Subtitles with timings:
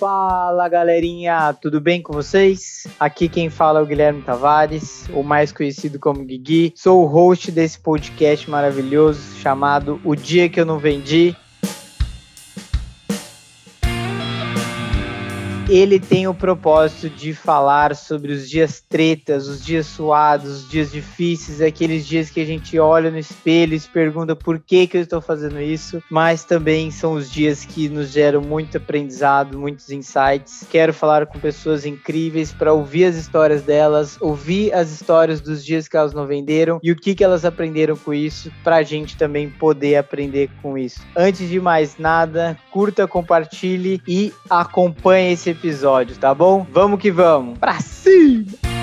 [0.00, 2.86] Fala galerinha, tudo bem com vocês?
[2.98, 6.72] Aqui quem fala é o Guilherme Tavares, o mais conhecido como Guigui.
[6.74, 11.36] Sou o host desse podcast maravilhoso chamado O Dia Que Eu Não Vendi.
[15.70, 20.90] Ele tem o propósito de falar sobre os dias tretas, os dias suados, os dias
[20.90, 24.96] difíceis, aqueles dias que a gente olha no espelho e se pergunta por que, que
[24.96, 29.90] eu estou fazendo isso, mas também são os dias que nos geram muito aprendizado, muitos
[29.90, 30.66] insights.
[30.68, 35.86] Quero falar com pessoas incríveis para ouvir as histórias delas, ouvir as histórias dos dias
[35.86, 39.16] que elas não venderam e o que, que elas aprenderam com isso, para a gente
[39.16, 41.00] também poder aprender com isso.
[41.16, 45.59] Antes de mais nada, curta, compartilhe e acompanhe esse episódio,
[46.18, 46.66] tá bom?
[46.72, 47.58] Vamos que vamos.
[47.58, 48.79] Pra cima!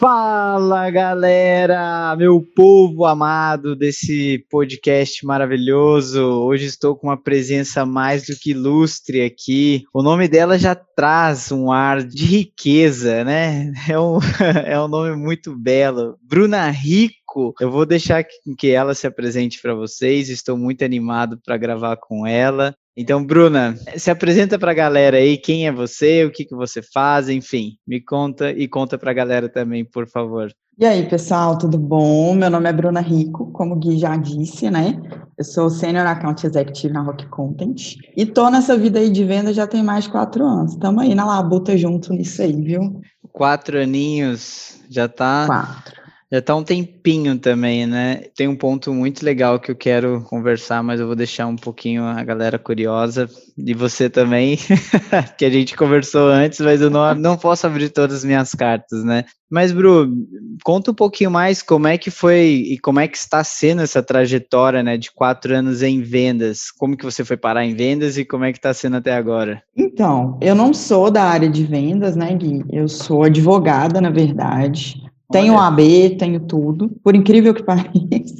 [0.00, 6.22] Fala galera, meu povo amado desse podcast maravilhoso.
[6.22, 9.84] Hoje estou com uma presença mais do que ilustre aqui.
[9.92, 13.74] O nome dela já traz um ar de riqueza, né?
[13.86, 14.18] É um,
[14.64, 16.16] é um nome muito belo.
[16.22, 17.54] Bruna Rico.
[17.60, 18.24] Eu vou deixar
[18.58, 20.30] que ela se apresente para vocês.
[20.30, 22.74] Estou muito animado para gravar com ela.
[22.96, 26.82] Então, Bruna, se apresenta para a galera aí, quem é você, o que, que você
[26.82, 30.50] faz, enfim, me conta e conta para a galera também, por favor.
[30.78, 32.34] E aí, pessoal, tudo bom?
[32.34, 34.98] Meu nome é Bruna Rico, como o Gui já disse, né?
[35.36, 39.52] Eu sou Senior Account Executive na Rock Content e tô nessa vida aí de venda
[39.52, 40.72] já tem mais de quatro anos.
[40.72, 43.00] Estamos aí na labuta junto nisso aí, viu?
[43.30, 45.46] Quatro aninhos, já tá...
[45.46, 45.99] Quatro.
[46.32, 48.22] Já tá um tempinho também, né?
[48.36, 52.04] Tem um ponto muito legal que eu quero conversar, mas eu vou deixar um pouquinho
[52.04, 53.28] a galera curiosa.
[53.58, 54.56] E você também,
[55.36, 59.02] que a gente conversou antes, mas eu não, não posso abrir todas as minhas cartas,
[59.02, 59.24] né?
[59.50, 60.08] Mas, Bru,
[60.62, 64.00] conta um pouquinho mais como é que foi e como é que está sendo essa
[64.00, 66.70] trajetória, né, de quatro anos em vendas.
[66.78, 69.60] Como que você foi parar em vendas e como é que está sendo até agora?
[69.76, 72.64] Então, eu não sou da área de vendas, né, Gui?
[72.70, 75.09] Eu sou advogada, na verdade.
[75.30, 75.68] Tenho Olha.
[75.68, 78.34] AB, tenho tudo, por incrível que pareça.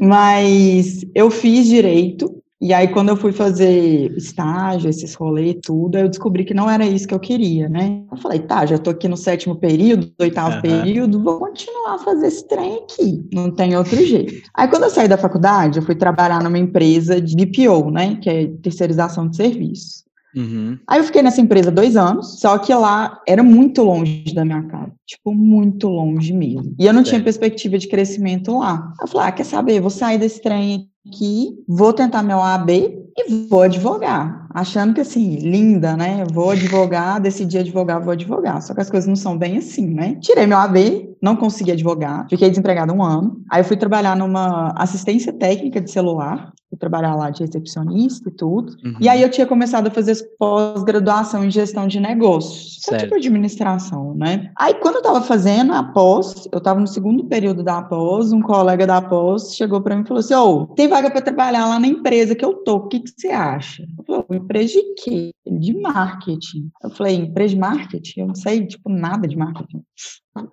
[0.00, 6.08] Mas eu fiz direito, e aí quando eu fui fazer estágio, esses rolês tudo, eu
[6.08, 8.02] descobri que não era isso que eu queria, né?
[8.10, 10.62] Eu falei, tá, já tô aqui no sétimo período, oitavo uhum.
[10.62, 14.48] período, vou continuar a fazer esse trem aqui, não tem outro jeito.
[14.54, 18.30] Aí quando eu saí da faculdade, eu fui trabalhar numa empresa de BPO, né, que
[18.30, 20.04] é terceirização de serviços.
[20.34, 20.78] Uhum.
[20.88, 24.62] Aí eu fiquei nessa empresa dois anos, só que lá era muito longe da minha
[24.64, 26.74] casa, tipo, muito longe mesmo.
[26.78, 28.92] E eu não tinha perspectiva de crescimento lá.
[29.00, 33.46] Eu falei, ah, quer saber, vou sair desse trem aqui, vou tentar meu AB e
[33.48, 34.44] vou advogar.
[34.54, 36.24] Achando que assim, linda, né?
[36.32, 38.62] Vou advogar, decidi advogar, vou advogar.
[38.62, 40.16] Só que as coisas não são bem assim, né?
[40.20, 43.42] Tirei meu AB, não consegui advogar, fiquei desempregada um ano.
[43.50, 48.32] Aí eu fui trabalhar numa assistência técnica de celular, fui trabalhar lá de recepcionista e
[48.32, 48.76] tudo.
[48.84, 48.96] Uhum.
[49.00, 54.14] E aí eu tinha começado a fazer pós-graduação em gestão de negócios, só tipo administração,
[54.14, 54.52] né?
[54.56, 58.40] Aí quando eu tava fazendo a pós, eu tava no segundo período da pós, um
[58.40, 61.66] colega da pós chegou para mim e falou assim: "Ô, oh, tem vaga para trabalhar
[61.66, 64.94] lá na empresa que eu tô, o que que você acha?" Eu falei: "Empresa de
[65.02, 66.70] quê?" De marketing.
[66.82, 68.20] Eu falei: "Empresa de marketing?
[68.20, 69.82] Eu não sei tipo nada de marketing."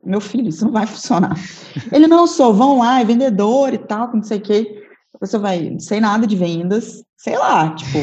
[0.04, 1.36] Meu filho, isso não vai funcionar.
[1.92, 4.82] Ele não sou, vão lá, é vendedor e tal, não sei o quê
[5.22, 8.00] você vai, não sei nada de vendas, sei lá, tipo,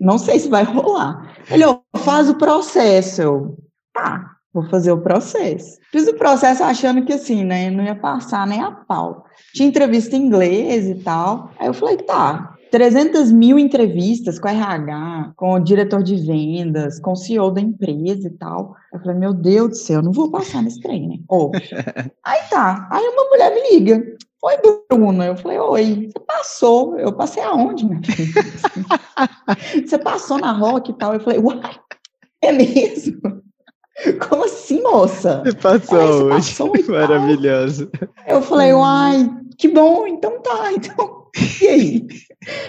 [0.00, 1.36] não sei se vai rolar.
[1.50, 3.20] Ele, oh, faz o processo.
[3.20, 3.58] Eu,
[3.92, 5.78] tá, vou fazer o processo.
[5.90, 9.24] Fiz o processo achando que assim, né, não ia passar nem a pau.
[9.54, 11.50] Tinha entrevista em inglês e tal.
[11.58, 17.12] Aí eu falei, tá, 300 mil entrevistas com RH, com o diretor de vendas, com
[17.12, 18.74] o CEO da empresa e tal.
[18.92, 21.16] Eu falei, meu Deus do céu, eu não vou passar nesse trem, né?
[22.24, 22.88] Aí tá.
[22.90, 24.02] Aí uma mulher me liga.
[24.42, 24.54] Oi,
[24.90, 25.26] Bruna.
[25.26, 26.10] Eu falei, oi.
[26.10, 26.98] Você passou.
[26.98, 28.42] Eu passei aonde, minha filha?
[29.86, 31.12] Você passou na rock e tal.
[31.12, 31.76] Eu falei, uai,
[32.42, 33.42] é mesmo?
[34.28, 35.42] Como assim, moça?
[35.44, 36.28] Você passou hoje.
[36.28, 37.90] Passou Maravilhoso.
[38.26, 40.72] Eu falei, uai, que bom, então tá.
[40.72, 41.22] Então,
[41.62, 42.06] e aí?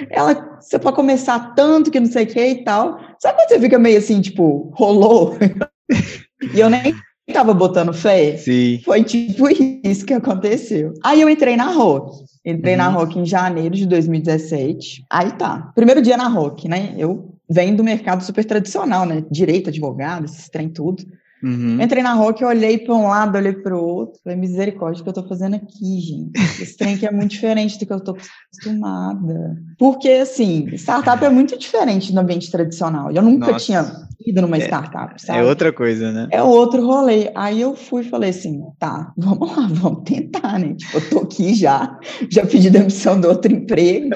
[0.10, 3.00] Ela, você pode começar tanto que não sei o que e tal.
[3.20, 5.38] Sabe quando você fica meio assim, tipo, rolou?
[6.54, 6.94] e eu nem
[7.34, 8.38] tava botando fé.
[8.38, 8.82] Sim.
[8.84, 9.48] Foi tipo
[9.84, 10.94] isso que aconteceu.
[11.04, 12.24] Aí eu entrei na Rock.
[12.46, 12.78] Entrei uhum.
[12.78, 15.06] na Rock em janeiro de 2017.
[15.10, 15.72] Aí tá.
[15.76, 16.94] Primeiro dia na Rock, né?
[16.98, 19.24] Eu venho do mercado super tradicional, né?
[19.32, 21.04] Direito, advogado, esses trem tudo.
[21.44, 21.82] Uhum.
[21.82, 25.10] Entrei na Rock, olhei para um lado, olhei para o outro, falei, misericórdia, o que
[25.10, 26.62] eu estou fazendo aqui, gente?
[26.62, 29.58] Esse trem aqui é muito diferente do que eu estou acostumada.
[29.78, 33.12] Porque, assim, startup é muito diferente do ambiente tradicional.
[33.12, 33.66] Eu nunca Nossa.
[33.66, 33.84] tinha
[34.24, 35.40] definido numa é, startup, é sabe?
[35.40, 36.28] É outra coisa, né?
[36.32, 37.30] É outro rolê.
[37.36, 40.76] Aí eu fui e falei assim, tá, vamos lá, vamos tentar, né?
[40.76, 42.00] Tipo, eu tô aqui já,
[42.30, 44.10] já pedi demissão do outro emprego.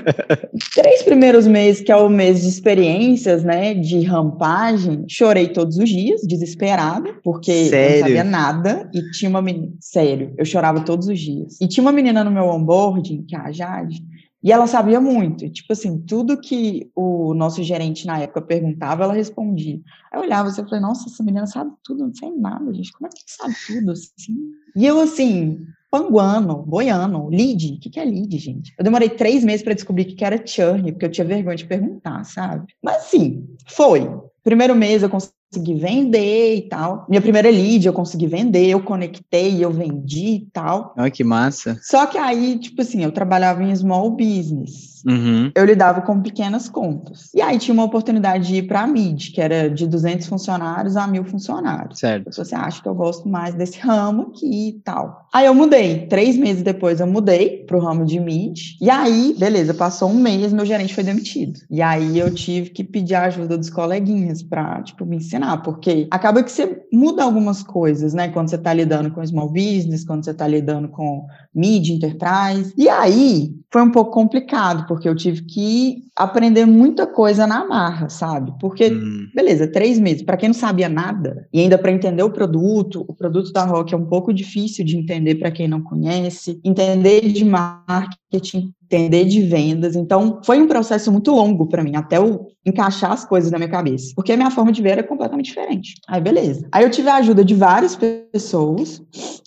[0.74, 5.90] Três primeiros meses, que é o mês de experiências, né, de rampagem, chorei todos os
[5.90, 7.86] dias, desesperada, porque Sério?
[7.86, 11.60] eu não sabia nada e tinha uma menina, sério, eu chorava todos os dias.
[11.62, 14.04] E tinha uma menina no meu onboarding, que é a Jade,
[14.44, 19.14] e ela sabia muito, tipo assim, tudo que o nosso gerente na época perguntava, ela
[19.14, 19.80] respondia.
[20.12, 22.92] Aí eu olhava assim, e falei, nossa, essa menina sabe tudo, não sei nada, gente,
[22.94, 24.38] como é que sabe tudo assim?
[24.76, 28.74] E eu assim, panguano, boiano, lead, o que, que é lead, gente?
[28.78, 31.56] Eu demorei três meses para descobrir o que, que era churn, porque eu tinha vergonha
[31.56, 32.74] de perguntar, sabe?
[32.84, 34.08] Mas sim, foi.
[34.44, 37.06] Primeiro mês eu consegui consegui vender e tal.
[37.10, 40.94] Minha primeira lead eu consegui vender, eu conectei, eu vendi e tal.
[40.98, 41.80] Olha que massa.
[41.82, 44.97] Só que aí, tipo assim, eu trabalhava em small business.
[45.08, 45.52] Uhum.
[45.56, 47.32] Eu lidava com pequenas contas.
[47.34, 50.98] E aí tinha uma oportunidade de ir para a mid, que era de 200 funcionários
[50.98, 52.00] a mil funcionários.
[52.00, 52.36] Certo.
[52.36, 55.28] Você acha que eu gosto mais desse ramo aqui e tal.
[55.34, 56.08] Aí eu mudei.
[56.08, 58.60] Três meses depois eu mudei para o ramo de mid.
[58.82, 61.60] E aí, beleza, passou um mês, meu gerente foi demitido.
[61.70, 65.58] E aí eu tive que pedir a ajuda dos coleguinhas para, tipo, me ensinar ensinar,
[65.58, 68.30] porque acaba que você muda algumas coisas, né?
[68.30, 71.26] Quando você está lidando com small business, quando você está lidando com
[71.58, 72.74] mid enterprise.
[72.78, 78.10] E aí foi um pouco complicado, porque eu tive que aprender muita coisa na marra,
[78.10, 78.54] sabe?
[78.60, 79.28] Porque, hum.
[79.36, 83.14] beleza, três meses, para quem não sabia nada, e ainda para entender o produto, o
[83.14, 87.44] produto da Rock é um pouco difícil de entender para quem não conhece, entender de
[87.44, 89.96] marketing, entender de vendas.
[89.96, 93.70] Então, foi um processo muito longo para mim, até eu encaixar as coisas na minha
[93.70, 95.96] cabeça, porque a minha forma de ver era completamente diferente.
[96.08, 96.68] Aí, beleza.
[96.72, 99.02] Aí eu tive a ajuda de várias pessoas.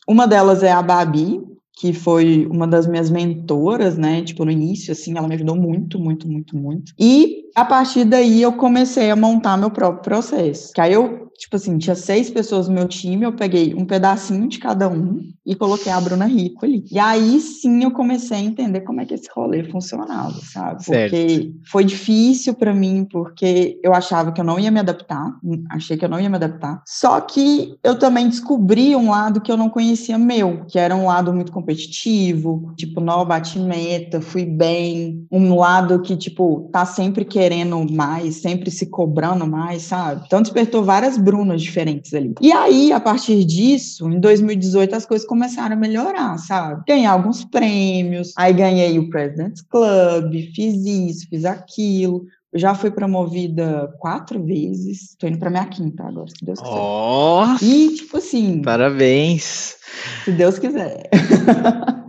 [0.06, 1.40] Uma delas é a Babi,
[1.80, 4.22] que foi uma das minhas mentoras, né?
[4.22, 6.92] Tipo, no início, assim, ela me ajudou muito, muito, muito, muito.
[6.98, 10.74] E a partir daí eu comecei a montar meu próprio processo.
[10.74, 14.46] Que aí eu tipo assim, tinha seis pessoas no meu time, eu peguei um pedacinho
[14.46, 16.84] de cada um e coloquei a Bruna Rico ali.
[16.92, 20.84] E aí sim eu comecei a entender como é que esse rolê funcionava, sabe?
[20.84, 21.10] Certo.
[21.10, 25.34] Porque foi difícil para mim, porque eu achava que eu não ia me adaptar,
[25.70, 26.82] achei que eu não ia me adaptar.
[26.86, 31.06] Só que eu também descobri um lado que eu não conhecia meu, que era um
[31.06, 37.24] lado muito competitivo, tipo, não, bati meta, fui bem, um lado que, tipo, tá sempre
[37.24, 40.22] querendo mais, sempre se cobrando mais, sabe?
[40.26, 42.34] Então despertou várias Brunas diferentes ali.
[42.40, 46.82] E aí, a partir disso, em 2018, as coisas começaram a melhorar, sabe?
[46.88, 52.24] Ganhei alguns prêmios, aí ganhei o President's Club, fiz isso, fiz aquilo.
[52.52, 55.14] Eu já fui promovida quatro vezes.
[55.18, 56.74] Tô indo pra minha quinta agora, se Deus quiser.
[56.74, 58.62] Oh, e, tipo assim.
[58.62, 59.76] Parabéns.
[60.24, 61.08] Se Deus quiser.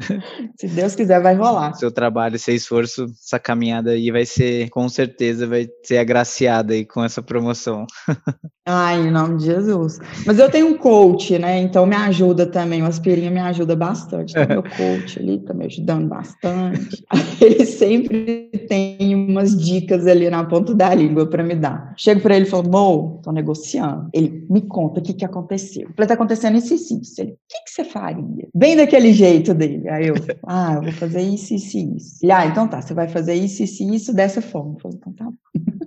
[0.58, 1.74] Se Deus quiser, vai rolar.
[1.74, 6.86] Seu trabalho, seu esforço, essa caminhada aí vai ser, com certeza, vai ser agraciada aí
[6.86, 7.86] com essa promoção.
[8.68, 10.00] Ai, em nome de Jesus.
[10.26, 11.60] Mas eu tenho um coach, né?
[11.60, 12.84] Então me ajuda também.
[12.84, 14.32] O Aspirinha me ajuda bastante.
[14.32, 17.04] Então, meu coach ali tá me ajudando bastante.
[17.42, 21.94] Ele sempre tem umas dicas ali na ponta da língua para me dar.
[21.98, 24.10] Chego para ele e falo, Mo, tô negociando.
[24.14, 25.84] Ele me conta o que que aconteceu.
[25.84, 27.22] Eu falei, tá acontecendo isso e isso.
[27.22, 28.48] Ele, o que que você faria?
[28.54, 29.88] Bem daquele jeito dele.
[29.90, 30.16] Aí eu,
[30.48, 32.20] ah, eu vou fazer isso, isso e isso.
[32.22, 34.76] Ele, ah, então tá, você vai fazer isso, isso e isso dessa forma.
[34.76, 35.32] Eu falei, então tá.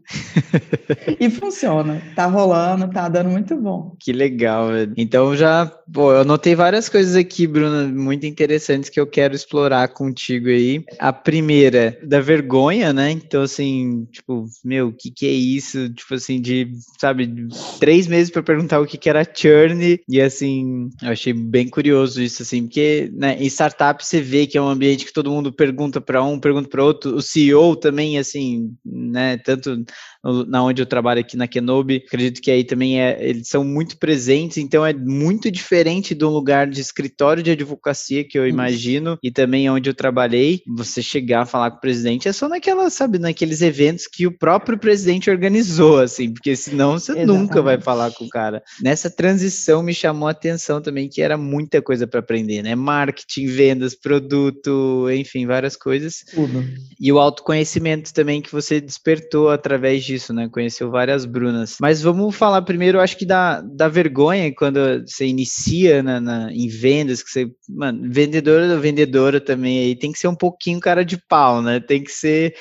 [1.19, 3.97] e funciona, tá rolando, tá dando muito bom.
[3.99, 4.93] Que legal, velho.
[4.97, 9.89] Então já, pô, eu anotei várias coisas aqui, Bruna, muito interessantes que eu quero explorar
[9.89, 10.85] contigo aí.
[10.99, 13.11] A primeira, da vergonha, né?
[13.11, 15.93] Então, assim, tipo, meu, o que que é isso?
[15.93, 17.49] Tipo assim, de, sabe,
[17.79, 22.23] três meses para perguntar o que que era churn e assim, eu achei bem curioso
[22.23, 25.53] isso, assim, porque, né, em startup você vê que é um ambiente que todo mundo
[25.53, 29.85] pergunta para um, pergunta para outro, o CEO também, assim, né, tanto
[30.47, 33.99] na onde eu trabalho aqui na Kenobi, acredito que aí também é, eles são muito
[33.99, 39.19] presentes, então é muito diferente de um lugar de escritório de advocacia que eu imagino,
[39.23, 42.89] e também onde eu trabalhei, você chegar a falar com o presidente é só naquela,
[42.91, 47.39] sabe, naqueles eventos que o próprio presidente organizou, assim, porque senão você Exatamente.
[47.39, 48.63] nunca vai falar com o cara.
[48.81, 52.75] Nessa transição me chamou a atenção também que era muita coisa para aprender, né?
[52.75, 56.25] Marketing, vendas, produto, enfim, várias coisas.
[56.35, 56.65] Tudo.
[57.01, 60.49] E o autoconhecimento também que você despertou através de disso, né?
[60.49, 61.77] Conheceu várias Brunas.
[61.81, 66.69] Mas vamos falar primeiro, acho que da, da vergonha quando você inicia na, na, em
[66.69, 71.05] vendas, que você, mano, vendedora ou vendedora também aí tem que ser um pouquinho cara
[71.05, 71.81] de pau, né?
[71.81, 72.55] Tem que ser,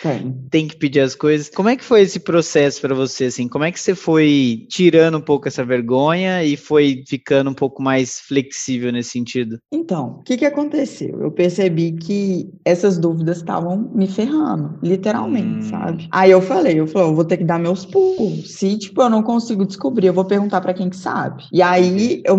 [0.49, 1.49] tem que pedir as coisas.
[1.49, 3.47] Como é que foi esse processo para você, assim?
[3.47, 7.81] Como é que você foi tirando um pouco essa vergonha e foi ficando um pouco
[7.81, 9.59] mais flexível nesse sentido?
[9.71, 11.21] Então, o que que aconteceu?
[11.21, 15.69] Eu percebi que essas dúvidas estavam me ferrando, literalmente, hum.
[15.69, 16.07] sabe?
[16.11, 18.51] Aí eu falei, eu falei, eu vou ter que que dar meus pulos.
[18.51, 21.43] Se, tipo, eu não consigo descobrir, eu vou perguntar para quem que sabe.
[21.51, 22.37] E aí, eu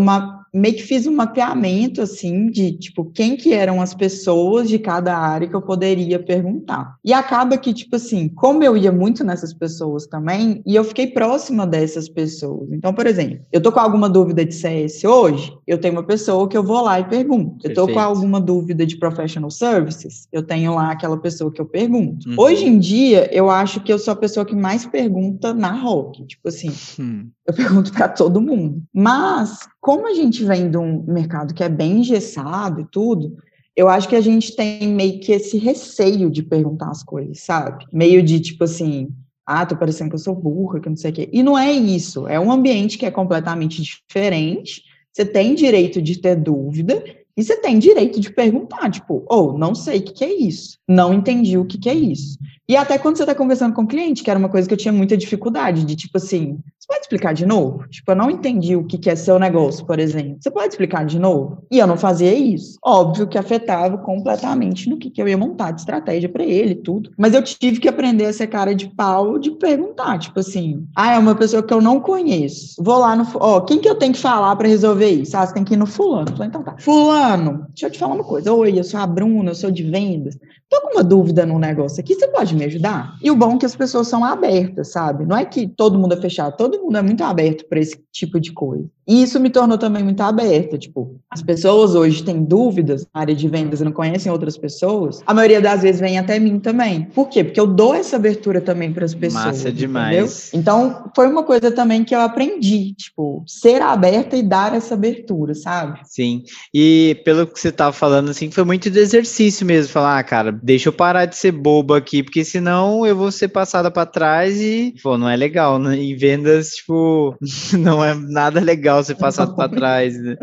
[0.55, 5.17] meio que fiz um mapeamento, assim, de, tipo, quem que eram as pessoas de cada
[5.17, 6.95] área que eu poderia perguntar.
[7.05, 11.09] E acaba que, tipo assim, como eu ia muito nessas pessoas também, e eu fiquei
[11.09, 12.71] próxima dessas pessoas.
[12.71, 16.49] Então, por exemplo, eu tô com alguma dúvida de CS hoje, eu tenho uma pessoa
[16.49, 17.55] que eu vou lá e pergunto.
[17.55, 17.81] Perfeito.
[17.81, 21.67] Eu tô com alguma dúvida de professional services, eu tenho lá aquela pessoa que eu
[21.67, 22.29] pergunto.
[22.29, 22.37] Uhum.
[22.39, 26.25] Hoje em dia, eu acho que eu sou a pessoa que mais pergunta na Rock.
[26.27, 27.29] Tipo assim, hum.
[27.47, 28.83] eu pergunto para todo mundo.
[28.93, 33.37] Mas, como a gente vem de um mercado que é bem engessado e tudo,
[33.77, 37.85] eu acho que a gente tem meio que esse receio de perguntar as coisas, sabe?
[37.93, 39.11] Meio de tipo assim,
[39.45, 41.29] ah, tô parecendo que eu sou burra, que não sei o quê.
[41.31, 42.27] E não é isso.
[42.27, 44.83] É um ambiente que é completamente diferente.
[45.13, 47.05] Você tem direito de ter dúvida
[47.37, 50.33] e você tem direito de perguntar, tipo, ou oh, não sei o que, que, é
[50.33, 52.39] isso, não entendi o que, que é isso.
[52.67, 54.79] E até quando você está conversando com o cliente, que era uma coisa que eu
[54.79, 57.87] tinha muita dificuldade, de tipo assim, você pode explicar de novo?
[57.89, 60.39] Tipo, eu não entendi o que, que é seu negócio, por exemplo.
[60.41, 61.63] Você pode explicar de novo?
[61.71, 62.79] E eu não fazia isso.
[62.83, 67.11] Óbvio que afetava completamente no que, que eu ia montar de estratégia para ele tudo.
[67.19, 71.15] Mas eu tive que aprender a ser cara de pau de perguntar, tipo assim, ah,
[71.15, 72.83] é uma pessoa que eu não conheço.
[72.83, 75.37] Vou lá no, ó, quem que eu tenho que falar para resolver isso?
[75.37, 76.31] Ah, você tem que ir no fulano.
[76.33, 76.77] Falei, então tá.
[76.79, 78.53] Fulano, deixa eu te falar uma coisa.
[78.53, 80.39] Oi, eu sou a Bruna, eu sou de vendas.
[80.75, 83.17] Tô com uma dúvida no negócio aqui, você pode me ajudar?
[83.23, 85.25] E o bom é que as pessoas são abertas, sabe?
[85.25, 88.41] Não é que todo mundo é fechado, todo mundo é muito aberto para esse tipo
[88.41, 88.85] de coisa.
[89.07, 90.79] E isso me tornou também muito aberta.
[90.79, 95.23] Tipo, as pessoas hoje têm dúvidas na área de vendas e não conhecem outras pessoas.
[95.27, 97.05] A maioria das vezes vem até mim também.
[97.15, 97.45] Por quê?
[97.45, 99.45] Porque eu dou essa abertura também para as pessoas.
[99.45, 100.49] Massa demais.
[100.49, 100.61] Entendeu?
[100.61, 102.95] Então, foi uma coisa também que eu aprendi.
[102.95, 106.01] Tipo, ser aberta e dar essa abertura, sabe?
[106.05, 106.43] Sim.
[106.73, 109.93] E pelo que você estava falando, assim, foi muito de exercício mesmo.
[109.93, 113.49] Falar, ah, cara, deixa eu parar de ser bobo aqui, porque senão eu vou ser
[113.49, 115.99] passada para trás e, pô, não é legal, né?
[115.99, 117.37] E vendas, tipo,
[117.79, 120.19] não é nada legal ser passado para trás.
[120.19, 120.37] Né?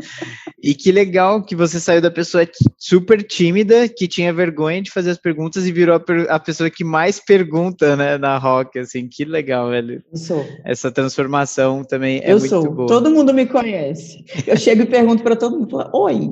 [0.61, 2.47] E que legal que você saiu da pessoa
[2.77, 6.83] super tímida, que tinha vergonha de fazer as perguntas e virou a, a pessoa que
[6.83, 10.03] mais pergunta, né, na rock, assim, que legal, velho.
[10.11, 10.45] Eu sou.
[10.63, 12.71] Essa transformação também é eu muito sou.
[12.71, 12.87] boa.
[12.87, 14.23] Todo mundo me conhece.
[14.45, 16.29] Eu chego e pergunto para todo mundo, Oi,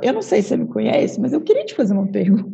[0.00, 2.48] eu não sei se você me conhece, mas eu queria te fazer uma pergunta.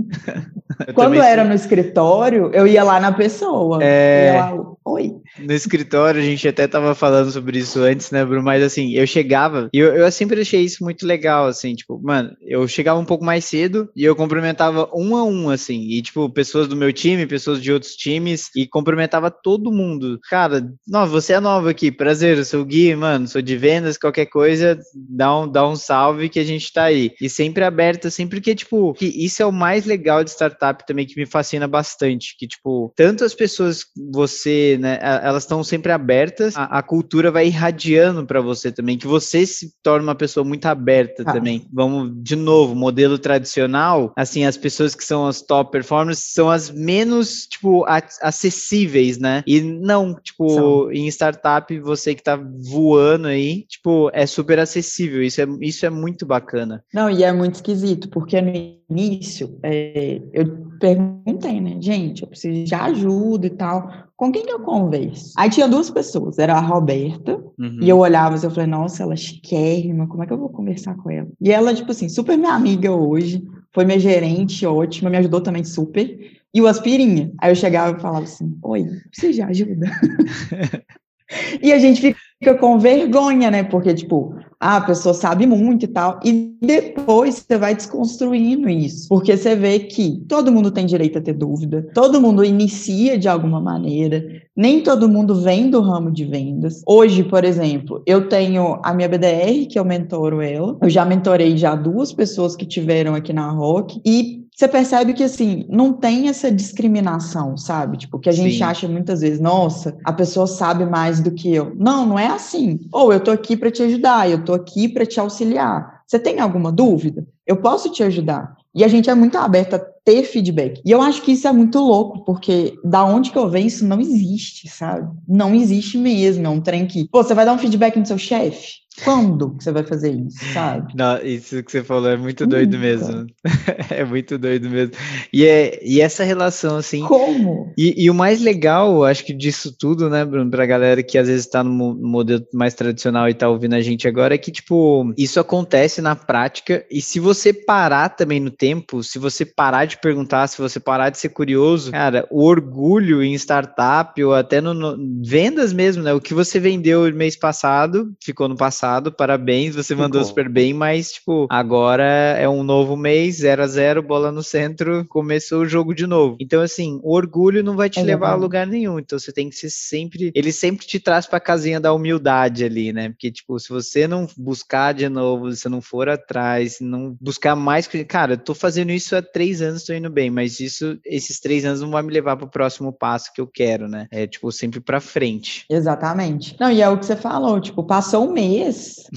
[0.94, 3.82] Quando era no escritório, eu ia lá na pessoa.
[3.82, 4.36] É...
[4.38, 5.12] Lá, Oi.
[5.38, 8.42] No escritório, a gente até tava falando sobre isso antes, né, Bruno?
[8.42, 12.36] Mas assim, eu chegava, e eu, eu sempre achei isso muito legal, assim, tipo, mano,
[12.42, 16.28] eu chegava um pouco mais cedo e eu cumprimentava um a um, assim, e tipo,
[16.28, 20.18] pessoas do meu time, pessoas de outros times, e cumprimentava todo mundo.
[20.28, 23.96] Cara, não, você é nova aqui, prazer, eu sou o Gui, mano, sou de vendas,
[23.96, 27.12] qualquer coisa, dá um, dá um salve que a gente tá aí.
[27.20, 31.06] E sempre aberta, sempre que, tipo, que isso é o mais legal de startup também,
[31.06, 36.56] que me fascina bastante, que, tipo, tanto as pessoas, você, né, elas estão sempre abertas,
[36.56, 40.66] a, a cultura vai irradiando para você também, que você se torna uma pessoa muito
[40.66, 41.32] aberta ah.
[41.32, 41.66] também.
[41.72, 46.70] Vamos, de novo, modelo tradicional, assim, as pessoas que são as top performers são as
[46.70, 47.84] menos, tipo,
[48.20, 49.42] acessíveis, né?
[49.46, 50.92] E não, tipo, são.
[50.92, 55.90] em startup, você que tá voando aí, tipo, é super acessível, isso é, isso é
[55.90, 56.84] muito bacana.
[56.92, 58.52] Não, e é muito esquisito, porque no
[58.92, 64.52] início, é, eu perguntei, né, gente, eu preciso de ajuda e tal, com quem que
[64.52, 65.32] eu converso?
[65.36, 67.78] Aí tinha duas pessoas, era a Roberta, uhum.
[67.80, 70.48] e eu olhava e eu falei, nossa, ela é chiquérrima, como é que eu vou
[70.48, 71.28] conversar com ela?
[71.40, 75.64] E ela, tipo assim, super minha amiga hoje, foi minha gerente, ótima, me ajudou também
[75.64, 76.18] super,
[76.54, 77.32] e o Aspirinha.
[77.40, 79.90] Aí eu chegava e falava assim, oi, preciso de ajuda?
[81.62, 85.88] e a gente fica com vergonha, né, porque, tipo, ah, a pessoa sabe muito e
[85.88, 86.20] tal.
[86.24, 91.20] E depois você vai desconstruindo isso, porque você vê que todo mundo tem direito a
[91.20, 94.24] ter dúvida, todo mundo inicia de alguma maneira,
[94.56, 96.80] nem todo mundo vem do ramo de vendas.
[96.86, 101.56] Hoje, por exemplo, eu tenho a minha BDR, que eu mentoro ela, eu já mentorei
[101.56, 106.28] já duas pessoas que tiveram aqui na Rock, e você percebe que, assim, não tem
[106.28, 107.96] essa discriminação, sabe?
[107.96, 108.62] Tipo, que a gente Sim.
[108.62, 111.74] acha muitas vezes, nossa, a pessoa sabe mais do que eu.
[111.74, 112.80] Não, não é assim.
[112.92, 116.02] Ou eu tô aqui para te ajudar, eu tô aqui para te auxiliar.
[116.06, 117.26] Você tem alguma dúvida?
[117.46, 118.54] Eu posso te ajudar.
[118.74, 120.80] E a gente é muito aberto a ter feedback.
[120.84, 123.86] E eu acho que isso é muito louco, porque da onde que eu venho, isso
[123.86, 125.10] não existe, sabe?
[125.26, 126.46] Não existe mesmo.
[126.46, 128.82] É um trem que, pô, você vai dar um feedback no seu chefe?
[129.02, 130.92] Quando você vai fazer isso, sabe?
[130.94, 132.86] Não, isso que você falou é muito doido Nunca.
[132.86, 133.26] mesmo.
[133.90, 134.94] é muito doido mesmo.
[135.32, 137.00] E, é, e essa relação, assim.
[137.00, 137.72] Como?
[137.76, 141.26] E, e, o mais legal, acho que disso tudo, né, Bruno, pra galera que às
[141.26, 145.12] vezes tá no modelo mais tradicional e tá ouvindo a gente agora, é que, tipo,
[145.16, 146.84] isso acontece na prática.
[146.90, 151.08] E se você parar também no tempo, se você parar de perguntar, se você parar
[151.08, 156.12] de ser curioso, cara, o orgulho em startup ou até no, no vendas mesmo, né?
[156.12, 160.02] O que você vendeu mês passado, ficou no passado passado, parabéns, você Ficou.
[160.02, 164.42] mandou super bem, mas, tipo, agora é um novo mês, 0 a 0 bola no
[164.42, 166.36] centro, começou o jogo de novo.
[166.40, 169.48] Então, assim, o orgulho não vai te é levar a lugar nenhum, então você tem
[169.48, 173.10] que ser sempre, ele sempre te traz pra casinha da humildade ali, né?
[173.10, 177.88] Porque, tipo, se você não buscar de novo, se não for atrás, não buscar mais,
[178.08, 181.64] cara, eu tô fazendo isso há três anos, tô indo bem, mas isso, esses três
[181.64, 184.08] anos não vai me levar pro próximo passo que eu quero, né?
[184.10, 185.64] É, tipo, sempre pra frente.
[185.70, 186.56] Exatamente.
[186.58, 188.71] Não, e é o que você falou, tipo, passou um mês,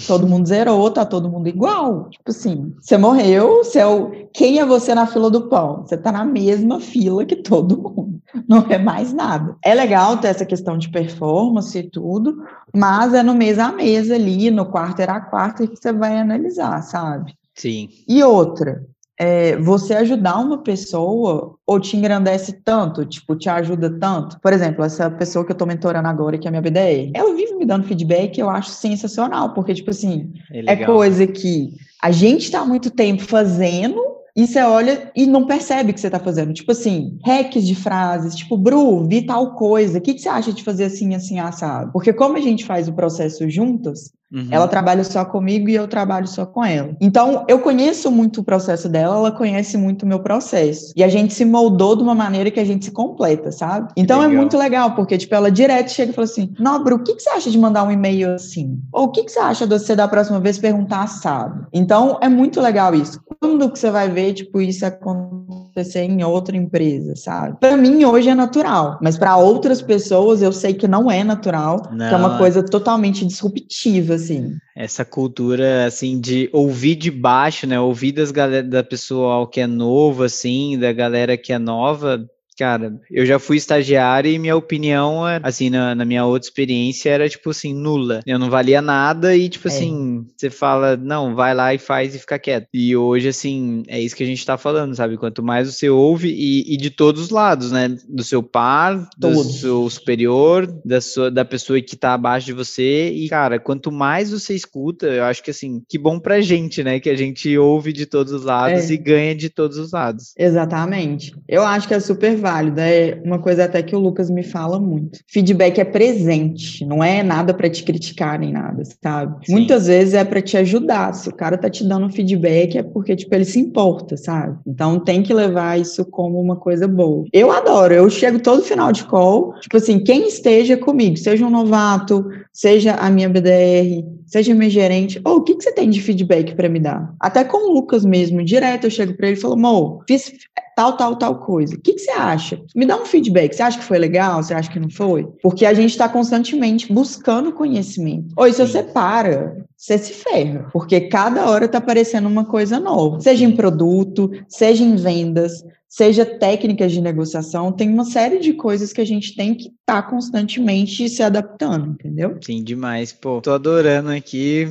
[0.07, 2.09] todo mundo zerou, tá todo mundo igual.
[2.09, 4.27] Tipo assim, você morreu, você é o...
[4.33, 5.83] quem é você na fila do pão?
[5.85, 8.21] Você tá na mesma fila que todo mundo.
[8.47, 9.55] Não é mais nada.
[9.63, 12.43] É legal ter essa questão de performance e tudo,
[12.73, 16.17] mas é no mês a mês ali, no quarto era a quarta que você vai
[16.17, 17.33] analisar, sabe?
[17.53, 17.89] Sim.
[18.07, 18.83] E outra,
[19.17, 24.39] é, você ajudar uma pessoa ou te engrandece tanto, tipo, te ajuda tanto.
[24.39, 27.33] Por exemplo, essa pessoa que eu tô mentorando agora, que é a minha BDR, ela
[27.33, 32.11] vive me dando feedback, eu acho sensacional, porque, tipo assim, é, é coisa que a
[32.11, 36.19] gente tá há muito tempo fazendo, e você olha e não percebe que você está
[36.19, 36.53] fazendo.
[36.53, 40.51] Tipo assim, hacks de frases, tipo, Bru, vi tal coisa, o que, que você acha
[40.51, 41.93] de fazer assim, assim, assado?
[41.93, 44.47] Porque como a gente faz o processo juntas, Uhum.
[44.49, 46.95] Ela trabalha só comigo e eu trabalho só com ela.
[46.99, 50.91] Então, eu conheço muito o processo dela, ela conhece muito o meu processo.
[50.95, 53.93] E a gente se moldou de uma maneira que a gente se completa, sabe?
[53.95, 57.13] Então é muito legal, porque, tipo, ela direto chega e fala assim: Nobro, o que,
[57.13, 58.79] que você acha de mandar um e-mail assim?
[58.91, 61.67] Ou o que, que você acha de você da próxima vez perguntar assado?
[61.71, 63.21] Então, é muito legal isso.
[63.39, 67.57] Quando que você vai ver, tipo, isso acontecer em outra empresa, sabe?
[67.59, 71.81] Para mim, hoje é natural, mas para outras pessoas, eu sei que não é natural,
[71.91, 72.07] não.
[72.07, 74.57] que é uma coisa totalmente disruptiva assim.
[74.75, 77.79] Essa cultura, assim, de ouvir de baixo, né?
[77.79, 82.25] Ouvir das galera, da pessoa que é novo, assim, da galera que é nova,
[82.57, 87.27] Cara, eu já fui estagiário e minha opinião, assim, na, na, minha outra experiência, era,
[87.27, 88.21] tipo assim, nula.
[88.25, 89.71] Eu não valia nada e, tipo é.
[89.71, 92.67] assim, você fala, não, vai lá e faz e fica quieto.
[92.73, 95.17] E hoje, assim, é isso que a gente tá falando, sabe?
[95.17, 97.93] Quanto mais você ouve e, e de todos os lados, né?
[98.07, 103.09] Do seu par, do seu superior, da, sua, da pessoa que tá abaixo de você.
[103.09, 107.01] E, cara, quanto mais você escuta, eu acho que, assim, que bom pra gente, né?
[107.01, 108.93] Que a gente ouve de todos os lados é.
[108.93, 110.33] e ganha de todos os lados.
[110.37, 111.35] Exatamente.
[111.49, 112.79] Eu acho que é super válido.
[112.79, 115.19] É uma coisa até que o Lucas me fala muito.
[115.27, 119.47] Feedback é presente, não é nada para te criticar nem nada, sabe?
[119.47, 119.53] Sim.
[119.53, 121.11] Muitas vezes é para te ajudar.
[121.13, 124.59] Se o cara tá te dando feedback é porque tipo ele se importa, sabe?
[124.67, 127.25] Então tem que levar isso como uma coisa boa.
[127.33, 127.95] Eu adoro.
[127.95, 132.93] Eu chego todo final de call, tipo assim, quem esteja comigo, seja um novato, seja
[132.93, 136.53] a minha BDR, seja meu gerente, ou oh, o que, que você tem de feedback
[136.53, 137.13] para me dar?
[137.19, 140.31] Até com o Lucas mesmo, direto eu chego para ele e falo, Mo, fiz
[140.75, 141.75] tal, tal, tal coisa.
[141.75, 142.61] O que, que você acha?
[142.75, 143.53] Me dá um feedback.
[143.53, 144.43] Você acha que foi legal?
[144.43, 145.25] Você acha que não foi?
[145.41, 148.33] Porque a gente está constantemente buscando conhecimento.
[148.35, 153.19] Ou se você para, você se ferra, porque cada hora está aparecendo uma coisa nova.
[153.19, 158.91] Seja em produto, seja em vendas, seja técnicas de negociação, tem uma série de coisas
[158.91, 162.35] que a gente tem que estar tá constantemente se adaptando, entendeu?
[162.41, 163.13] Sim, demais.
[163.13, 164.67] Pô, tô adorando aqui.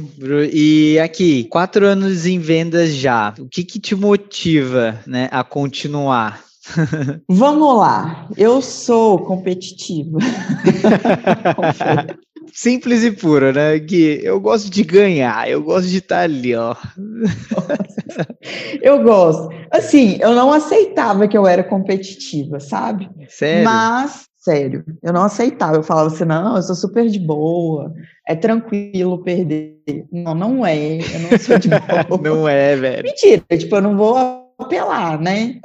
[0.53, 3.33] E aqui, quatro anos em vendas já.
[3.39, 6.43] O que que te motiva, né, a continuar?
[7.31, 8.29] Vamos lá.
[8.37, 10.19] Eu sou competitiva.
[12.55, 13.81] Simples e puro, né?
[13.81, 16.77] Que eu gosto de ganhar, eu gosto de estar ali, ó.
[18.81, 19.49] eu gosto.
[19.73, 23.11] Assim, eu não aceitava que eu era competitiva, sabe?
[23.29, 23.65] Sério?
[23.65, 25.79] Mas, sério, eu não aceitava.
[25.79, 27.93] Eu falava assim, não, eu sou super de boa,
[28.25, 29.75] é tranquilo perder.
[30.13, 31.69] Não, não é, eu não sou de
[32.09, 32.23] boa.
[32.23, 33.03] não é, velho.
[33.03, 34.17] Mentira, tipo, eu não vou
[34.61, 35.57] apelar, né?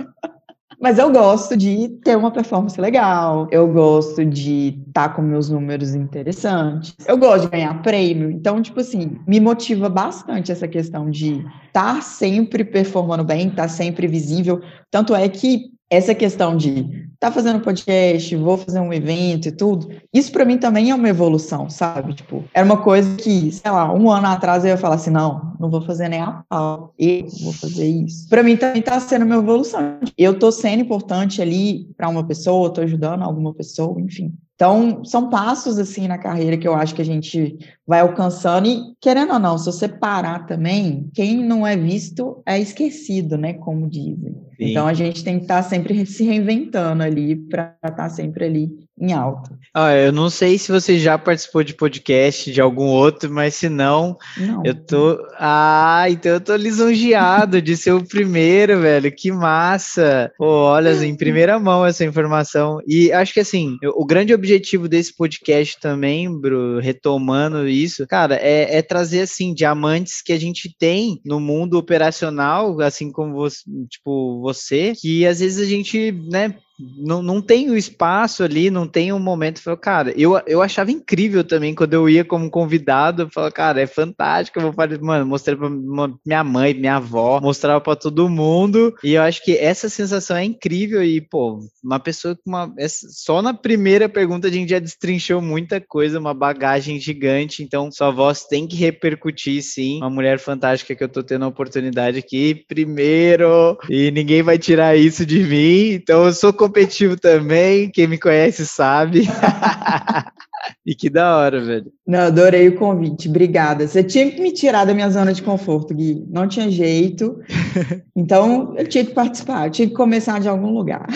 [0.81, 5.49] Mas eu gosto de ter uma performance legal, eu gosto de estar tá com meus
[5.49, 8.31] números interessantes, eu gosto de ganhar prêmio.
[8.31, 13.63] Então, tipo assim, me motiva bastante essa questão de estar tá sempre performando bem, estar
[13.63, 14.61] tá sempre visível.
[14.89, 19.89] Tanto é que essa questão de tá fazendo podcast, vou fazer um evento e tudo,
[20.13, 22.13] isso para mim também é uma evolução, sabe?
[22.13, 25.53] Tipo, era uma coisa que, sei lá, um ano atrás eu ia falar assim, não,
[25.59, 28.29] não vou fazer nem a pau, eu vou fazer isso.
[28.29, 29.99] Para mim também tá sendo uma evolução.
[30.17, 34.33] Eu tô sendo importante ali para uma pessoa, tô ajudando alguma pessoa, enfim.
[34.59, 38.81] Então, são passos assim na carreira que eu acho que a gente vai alcançando e,
[38.99, 43.89] querendo ou não, se você parar também, quem não é visto é esquecido, né, como
[43.89, 44.33] dizem.
[44.57, 44.71] Sim.
[44.71, 49.13] Então, a gente tem que estar sempre se reinventando ali para estar sempre ali em
[49.13, 49.57] alta.
[49.73, 53.69] Ah, eu não sei se você já participou de podcast de algum outro, mas se
[53.69, 54.61] não, não.
[54.65, 55.17] eu tô.
[55.37, 59.11] Ah, então eu tô lisonjeado de ser o primeiro, velho.
[59.11, 60.31] Que massa!
[60.37, 62.79] Pô, olha, em primeira mão essa informação.
[62.87, 68.77] E acho que assim, o grande objetivo desse podcast também, Bro, retomando isso, cara, é,
[68.77, 74.41] é trazer assim diamantes que a gente tem no mundo operacional, assim como você, tipo,
[74.41, 79.11] você, que às vezes a gente, né, não, não tem o espaço ali, não tem
[79.11, 79.61] um momento.
[79.61, 83.23] Falei, cara, eu, eu achava incrível também quando eu ia como convidado.
[83.23, 84.59] Eu falava, cara, é fantástico.
[84.59, 88.95] Eu vou fazer, mano, mostrei pra minha mãe, minha avó, mostrava para todo mundo.
[89.03, 91.03] E eu acho que essa sensação é incrível.
[91.03, 92.73] E, pô, uma pessoa com uma.
[92.87, 97.61] Só na primeira pergunta a gente já destrinchou muita coisa, uma bagagem gigante.
[97.61, 99.97] Então, sua voz tem que repercutir, sim.
[99.97, 103.77] Uma mulher fantástica que eu tô tendo a oportunidade aqui, primeiro.
[103.89, 105.91] E ninguém vai tirar isso de mim.
[105.91, 109.27] Então, eu sou competitivo também, quem me conhece sabe.
[110.85, 111.91] e que da hora, velho.
[112.07, 113.87] Não, adorei o convite, obrigada.
[113.87, 116.25] Você tinha que me tirar da minha zona de conforto, Gui.
[116.29, 117.39] Não tinha jeito.
[118.15, 121.07] Então, eu tinha que participar, eu tinha que começar de algum lugar.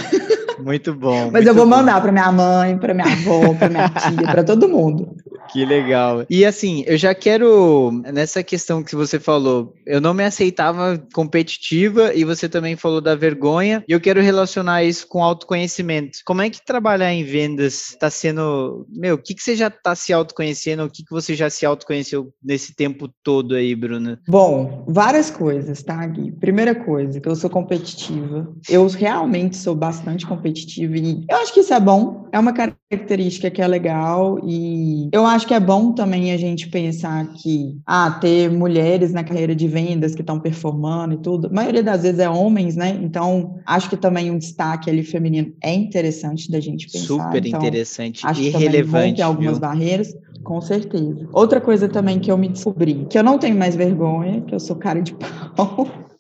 [0.58, 1.26] Muito bom.
[1.26, 1.72] Mas muito eu vou bom.
[1.72, 5.14] mandar para minha mãe, para minha avó, para minha tia, para todo mundo.
[5.54, 6.26] Que legal.
[6.28, 12.12] E assim, eu já quero, nessa questão que você falou, eu não me aceitava competitiva
[12.16, 16.18] e você também falou da vergonha, e eu quero relacionar isso com autoconhecimento.
[16.26, 18.88] Como é que trabalhar em vendas está sendo.
[18.90, 20.84] Meu, o que, que você já está se autoconhecendo?
[20.84, 24.20] O que, que você já se autoconheceu nesse tempo todo aí, Bruna?
[24.28, 26.32] Bom, várias coisas, tá, Gui?
[26.32, 28.52] Primeira coisa, que eu sou competitiva.
[28.68, 33.52] Eu realmente sou bastante competitiva e eu acho que isso é bom, é uma característica
[33.52, 38.12] que é legal e eu acho que é bom também a gente pensar que, ah,
[38.12, 42.20] ter mulheres na carreira de vendas que estão performando e tudo, a maioria das vezes
[42.20, 42.98] é homens, né?
[43.02, 47.06] Então, acho que também um destaque ali feminino é interessante da gente pensar.
[47.06, 49.16] Super então, interessante acho e que relevante.
[49.16, 49.62] Tem algumas viu?
[49.62, 50.16] barreiras.
[50.44, 51.28] Com certeza.
[51.32, 54.60] Outra coisa também que eu me descobri, que eu não tenho mais vergonha, que eu
[54.60, 55.88] sou cara de pau.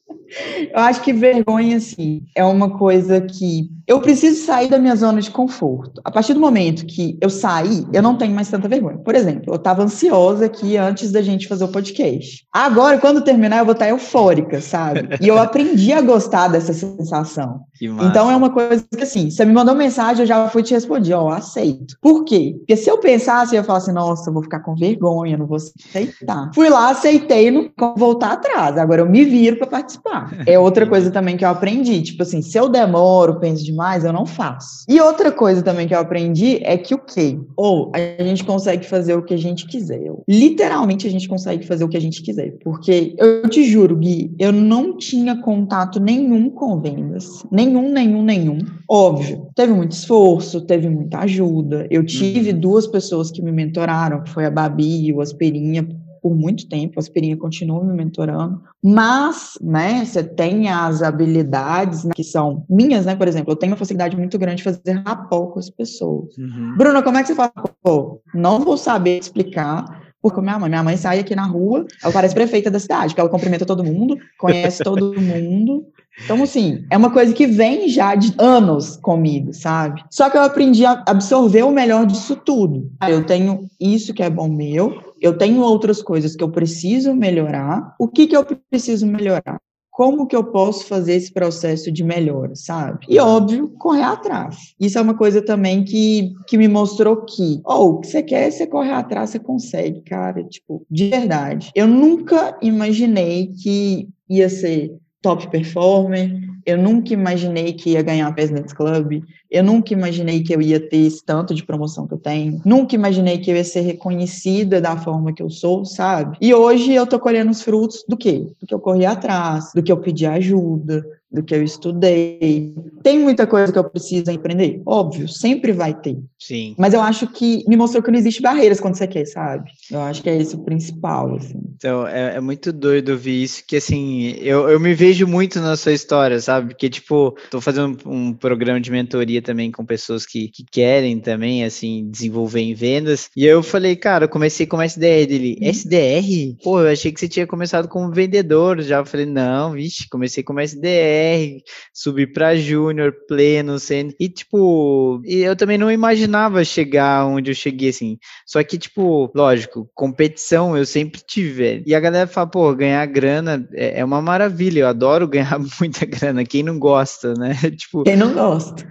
[0.73, 5.21] Eu acho que vergonha, assim, é uma coisa que eu preciso sair da minha zona
[5.21, 6.01] de conforto.
[6.03, 8.97] A partir do momento que eu sair, eu não tenho mais tanta vergonha.
[8.97, 12.45] Por exemplo, eu estava ansiosa aqui antes da gente fazer o podcast.
[12.51, 15.09] Agora, quando terminar, eu vou estar eufórica, sabe?
[15.21, 17.61] E eu aprendi a gostar dessa sensação.
[17.81, 21.13] Então é uma coisa que, assim, você me mandou mensagem, eu já fui te responder,
[21.13, 21.97] ó, aceito.
[22.01, 22.55] Por quê?
[22.57, 25.47] Porque se eu pensasse, eu ia falar assim, nossa, eu vou ficar com vergonha, não
[25.47, 26.51] vou aceitar.
[26.53, 28.77] Fui lá, aceitei, não vou voltar atrás.
[28.77, 30.33] Agora eu me viro para participar.
[30.45, 32.01] É outra coisa também que eu aprendi.
[32.01, 34.85] Tipo assim, se eu demoro, penso demais, eu não faço.
[34.87, 37.37] E outra coisa também que eu aprendi é que o quê?
[37.57, 40.11] Ou a gente consegue fazer o que a gente quiser.
[40.29, 42.55] Literalmente a gente consegue fazer o que a gente quiser.
[42.63, 47.43] Porque eu te juro, Gui, eu não tinha contato nenhum com vendas.
[47.51, 48.59] Nenhum, nenhum, nenhum.
[48.89, 51.87] Óbvio, teve muito esforço, teve muita ajuda.
[51.89, 52.59] Eu tive uhum.
[52.59, 55.87] duas pessoas que me mentoraram, que foi a Babi e o Asperinha,
[56.23, 62.13] por muito tempo, a Aspirinha continua me mentorando, mas, né, você tem as habilidades né,
[62.15, 65.51] que são minhas, né, por exemplo, eu tenho uma facilidade muito grande de fazer rapport
[65.51, 66.37] com as pessoas.
[66.37, 66.77] Uhum.
[66.77, 67.51] Bruna, como é que você faz?
[67.83, 69.83] Pô, não vou saber explicar,
[70.21, 73.19] porque minha mãe, minha mãe sai aqui na rua, ela parece prefeita da cidade, porque
[73.19, 75.85] ela cumprimenta todo mundo, conhece todo mundo.
[76.23, 80.01] Então, assim, é uma coisa que vem já de anos comigo, sabe?
[80.09, 82.89] Só que eu aprendi a absorver o melhor disso tudo.
[83.05, 87.95] Eu tenho isso que é bom meu, eu tenho outras coisas que eu preciso melhorar.
[87.97, 89.57] O que, que eu preciso melhorar?
[89.89, 93.05] Como que eu posso fazer esse processo de melhora, sabe?
[93.07, 94.73] E óbvio, correr atrás.
[94.77, 98.21] Isso é uma coisa também que, que me mostrou que, ou oh, o que você
[98.21, 100.43] quer, você correr atrás, você consegue, cara.
[100.43, 101.71] Tipo, de verdade.
[101.73, 108.31] Eu nunca imaginei que ia ser top performer, eu nunca imaginei que ia ganhar a
[108.31, 109.23] President's Club.
[109.49, 112.61] Eu nunca imaginei que eu ia ter esse tanto de promoção que eu tenho.
[112.65, 116.37] Nunca imaginei que eu ia ser reconhecida da forma que eu sou, sabe?
[116.41, 118.47] E hoje eu tô colhendo os frutos do quê?
[118.59, 122.75] Do que eu corri atrás, do que eu pedi ajuda, do que eu estudei.
[123.01, 124.81] Tem muita coisa que eu preciso aprender?
[124.85, 126.17] Óbvio, sempre vai ter.
[126.37, 126.75] Sim.
[126.77, 129.71] Mas eu acho que me mostrou que não existe barreiras quando você quer, sabe?
[129.89, 131.59] Eu acho que é esse o principal, assim.
[131.75, 135.75] Então, é, é muito doido ouvir isso, que assim, eu, eu me vejo muito na
[135.75, 136.69] sua história, sabe?
[136.69, 141.19] Porque, tipo, tô fazendo um, um programa de mentoria também com pessoas que, que querem
[141.19, 143.29] também, assim, desenvolver em vendas.
[143.35, 145.57] E eu falei, cara, eu comecei como SDR dele.
[145.61, 145.67] Hum.
[145.67, 146.55] SDR?
[146.63, 148.81] Pô, eu achei que você tinha começado como vendedor.
[148.81, 154.13] Já eu falei, não, vixe, comecei como SDR BR, subi para júnior, pleno, sendo.
[154.19, 158.17] E, tipo, eu também não imaginava chegar onde eu cheguei, assim.
[158.45, 163.67] Só que, tipo, lógico, competição eu sempre tive, E a galera fala, pô, ganhar grana
[163.73, 164.81] é, é uma maravilha.
[164.81, 166.43] Eu adoro ganhar muita grana.
[166.43, 167.53] Quem não gosta, né?
[167.77, 168.03] tipo.
[168.03, 168.85] Quem não gosta.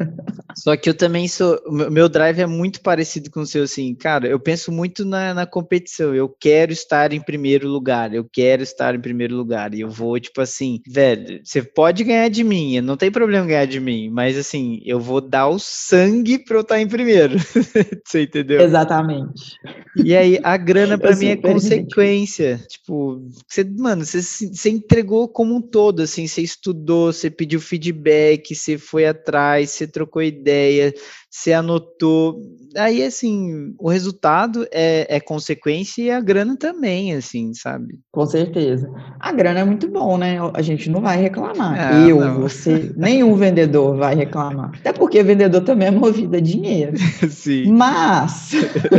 [0.57, 1.61] Só que eu também sou.
[1.91, 3.95] Meu drive é muito parecido com o seu, assim.
[3.95, 6.15] Cara, eu penso muito na, na competição.
[6.15, 8.15] Eu quero estar em primeiro lugar.
[8.15, 9.75] Eu quero estar em primeiro lugar.
[9.75, 12.81] E eu vou, tipo assim, velho, você pode ganhar de mim.
[12.81, 14.09] Não tem problema ganhar de mim.
[14.11, 17.37] Mas, assim, eu vou dar o sangue pra eu estar em primeiro.
[18.05, 18.61] você entendeu?
[18.61, 19.57] Exatamente.
[19.97, 22.61] E aí, a grana para mim é consequência.
[22.69, 26.27] Tipo, você, mano, você, você entregou como um todo, assim.
[26.27, 30.93] Você estudou, você pediu feedback, você foi atrás, você trocou ideia,
[31.33, 32.43] você anotou.
[32.77, 37.99] Aí, assim, o resultado é, é, consequência e a grana também, assim, sabe?
[38.11, 38.91] Com certeza.
[39.19, 40.37] A grana é muito bom, né?
[40.53, 41.95] A gente não vai reclamar.
[41.95, 42.41] Ah, Eu, não.
[42.41, 44.73] você, nenhum vendedor vai reclamar.
[44.79, 46.97] Até porque vendedor também é movido a dinheiro.
[47.31, 47.73] Sim.
[47.73, 48.53] Mas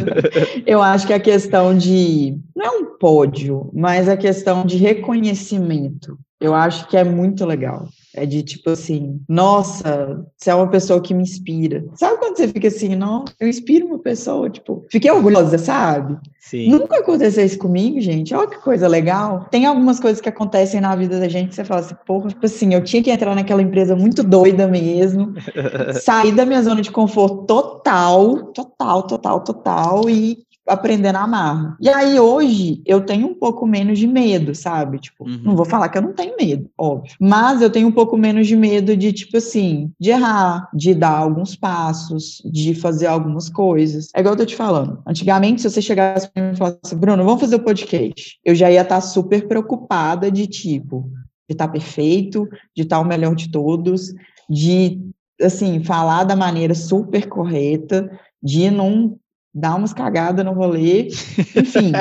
[0.65, 2.37] eu acho que a questão de.
[2.55, 6.17] Não é um pódio, mas a questão de reconhecimento.
[6.41, 7.87] Eu acho que é muito legal.
[8.15, 11.83] É de tipo assim, nossa, você é uma pessoa que me inspira.
[11.95, 16.17] Sabe quando você fica assim, não, eu inspiro uma pessoa, tipo, fiquei orgulhosa, sabe?
[16.39, 16.69] Sim.
[16.69, 18.35] Nunca aconteceu isso comigo, gente.
[18.35, 19.47] Olha que coisa legal.
[19.49, 22.45] Tem algumas coisas que acontecem na vida da gente que você fala assim, porra, tipo
[22.45, 25.33] assim, eu tinha que entrar naquela empresa muito doida mesmo,
[26.03, 31.75] sair da minha zona de conforto total, total, total, total, e aprender na marra.
[31.79, 34.99] E aí hoje eu tenho um pouco menos de medo, sabe?
[34.99, 35.41] Tipo, uhum.
[35.43, 37.15] não vou falar que eu não tenho medo, óbvio.
[37.19, 41.17] Mas eu tenho um pouco menos de medo de, tipo assim, de errar, de dar
[41.17, 44.09] alguns passos, de fazer algumas coisas.
[44.15, 45.01] É igual eu tô te falando.
[45.05, 48.71] Antigamente, se você chegasse pra mim e falasse, Bruno, vamos fazer o podcast, eu já
[48.71, 51.09] ia estar tá super preocupada de tipo,
[51.47, 54.13] de estar tá perfeito, de estar tá o melhor de todos,
[54.49, 55.01] de
[55.41, 58.09] assim, falar da maneira super correta,
[58.41, 59.17] de não
[59.53, 61.09] dar umas cagadas no rolê.
[61.55, 61.91] Enfim,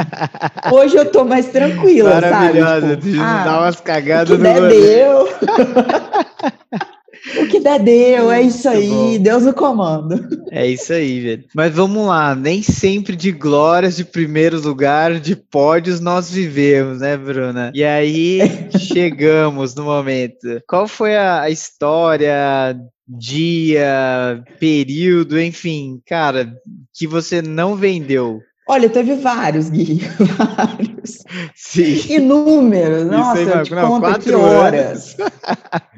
[0.73, 3.11] hoje eu tô mais tranquila, Maravilhosa, sabe?
[3.11, 4.81] Tipo, ah, dar umas cagadas no rolê.
[4.81, 5.29] Deu.
[7.43, 9.23] o que der deu, é isso aí, bom.
[9.23, 10.29] Deus no comando.
[10.51, 11.45] É isso aí, velho.
[11.55, 17.17] Mas vamos lá, nem sempre de glórias de primeiro lugar, de pódios nós vivemos, né,
[17.17, 17.71] Bruna?
[17.75, 18.41] E aí
[18.79, 20.63] chegamos no momento.
[20.67, 22.77] Qual foi a história
[23.19, 26.55] dia, período, enfim, cara,
[26.95, 28.41] que você não vendeu?
[28.69, 30.01] Olha, teve vários, Gui,
[30.39, 31.25] vários.
[31.55, 32.15] Sim.
[32.15, 33.07] Inúmeros.
[33.07, 35.17] Nossa, aí, eu te não, conto aqui horas.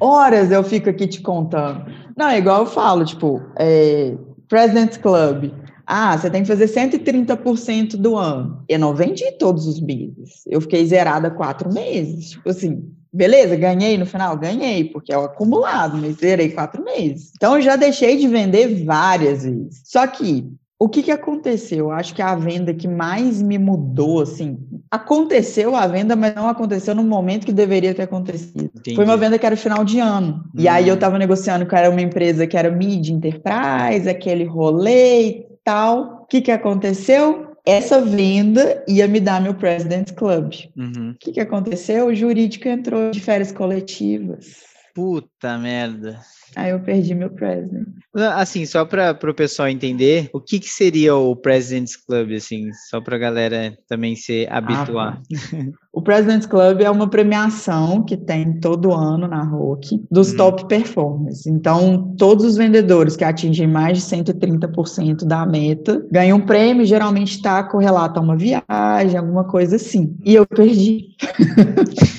[0.01, 1.85] horas eu fico aqui te contando.
[2.17, 4.15] Não, é igual eu falo, tipo, é,
[4.49, 5.53] President's Club.
[5.87, 8.65] Ah, você tem que fazer 130% do ano.
[8.67, 10.43] Eu não vendi todos os meses.
[10.47, 12.31] Eu fiquei zerada quatro meses.
[12.31, 14.37] Tipo assim, Beleza, ganhei no final?
[14.37, 17.31] Ganhei, porque é o acumulado, mas zerei quatro meses.
[17.37, 19.83] Então, eu já deixei de vender várias vezes.
[19.85, 21.79] Só que, o que, que aconteceu?
[21.79, 24.59] Eu acho que a venda que mais me mudou, assim,
[24.91, 28.65] aconteceu a venda, mas não aconteceu no momento que deveria ter acontecido.
[28.75, 28.97] Entendi.
[28.97, 30.43] Foi uma venda que era final de ano.
[30.47, 30.51] Hum.
[30.59, 35.47] E aí eu estava negociando com uma empresa que era mid enterprise, aquele rolê e
[35.63, 36.23] tal.
[36.23, 37.44] O que, que aconteceu?
[37.67, 40.53] Essa venda ia me dar meu President's Club.
[40.77, 41.13] Uhum.
[41.13, 42.07] O que, que aconteceu?
[42.07, 44.74] O jurídico entrou de férias coletivas.
[44.95, 46.21] Puta merda.
[46.55, 47.85] Aí eu perdi meu president.
[48.15, 53.01] Assim, só para o pessoal entender, o que, que seria o President's Club, assim, só
[53.01, 55.21] para a galera também se habituar.
[55.21, 60.37] Ah, o President's Club é uma premiação que tem todo ano na ROC dos hum.
[60.37, 61.45] top performers.
[61.45, 67.33] Então, todos os vendedores que atingem mais de 130% da meta ganham um prêmio, geralmente
[67.33, 70.17] está correlato a uma viagem, alguma coisa assim.
[70.25, 71.17] E eu perdi.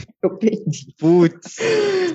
[0.46, 0.96] perdi.
[1.00, 1.56] Putz,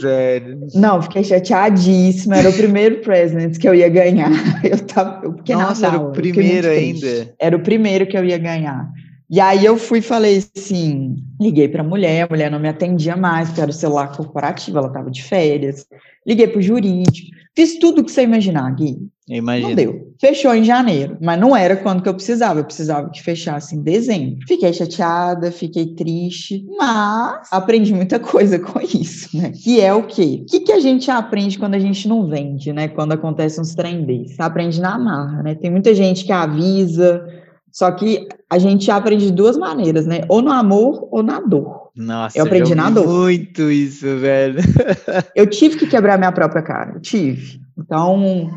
[0.01, 0.61] velho.
[0.75, 2.37] Não, fiquei chateadíssima.
[2.37, 4.31] Era o primeiro present que eu ia ganhar.
[4.65, 7.35] Eu tava, eu, porque Nossa, Natal, era o primeiro ainda.
[7.39, 8.89] Era o primeiro que eu ia ganhar.
[9.29, 12.69] E aí eu fui e falei assim, liguei para a mulher, a mulher não me
[12.69, 15.87] atendia mais, porque era o celular corporativo, ela estava de férias.
[16.27, 18.99] Liguei para o jurídico, fiz tudo que você imaginar, Gui.
[19.31, 19.69] Imagina.
[19.69, 20.11] Não deu.
[20.21, 22.61] Fechou em janeiro, mas não era quando que eu precisava.
[22.61, 24.39] Eu precisava que fechasse em dezembro.
[24.47, 29.53] Fiquei chateada, fiquei triste, mas aprendi muita coisa com isso, né?
[29.53, 30.41] Que é o quê?
[30.43, 32.89] O que, que a gente aprende quando a gente não vende, né?
[32.89, 34.39] Quando acontece uns trem desses?
[34.41, 35.55] Aprende na marra, né?
[35.55, 37.25] Tem muita gente que avisa,
[37.71, 40.23] só que a gente aprende de duas maneiras, né?
[40.29, 41.91] Ou no amor ou na dor.
[41.95, 43.07] Nossa, eu aprendi na dor.
[43.07, 44.59] Muito isso, velho.
[45.37, 47.61] eu tive que quebrar minha própria cara, eu tive.
[47.79, 48.51] Então,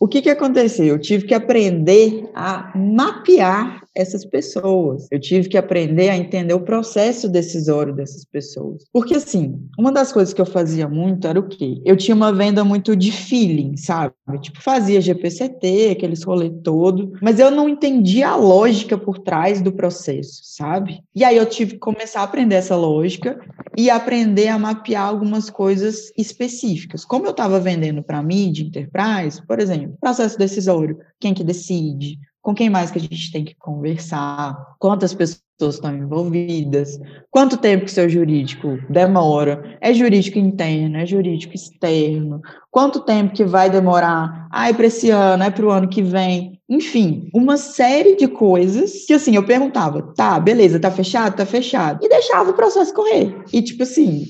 [0.00, 0.86] o que que aconteceu?
[0.86, 5.06] Eu tive que aprender a mapear essas pessoas.
[5.10, 8.84] Eu tive que aprender a entender o processo decisório dessas pessoas.
[8.92, 11.80] Porque, assim, uma das coisas que eu fazia muito era o quê?
[11.84, 14.14] Eu tinha uma venda muito de feeling, sabe?
[14.40, 19.72] Tipo, fazia GPCT, aqueles rolê todo, mas eu não entendia a lógica por trás do
[19.72, 21.02] processo, sabe?
[21.14, 23.40] E aí eu tive que começar a aprender essa lógica
[23.76, 27.04] e aprender a mapear algumas coisas específicas.
[27.04, 32.54] Como eu estava vendendo para mídia, enterprise, por exemplo, processo decisório, quem que decide, com
[32.54, 36.98] quem mais que a gente tem que conversar, quantas pessoas estão envolvidas,
[37.30, 43.44] quanto tempo que seu jurídico demora, é jurídico interno, é jurídico externo, quanto tempo que
[43.44, 47.56] vai demorar, ah, é para esse ano, é para o ano que vem, enfim, uma
[47.58, 52.50] série de coisas que assim, eu perguntava, tá, beleza, tá fechado, tá fechado, e deixava
[52.50, 54.24] o processo correr, e tipo assim...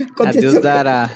[0.00, 1.10] Aconteceu A Deus dará.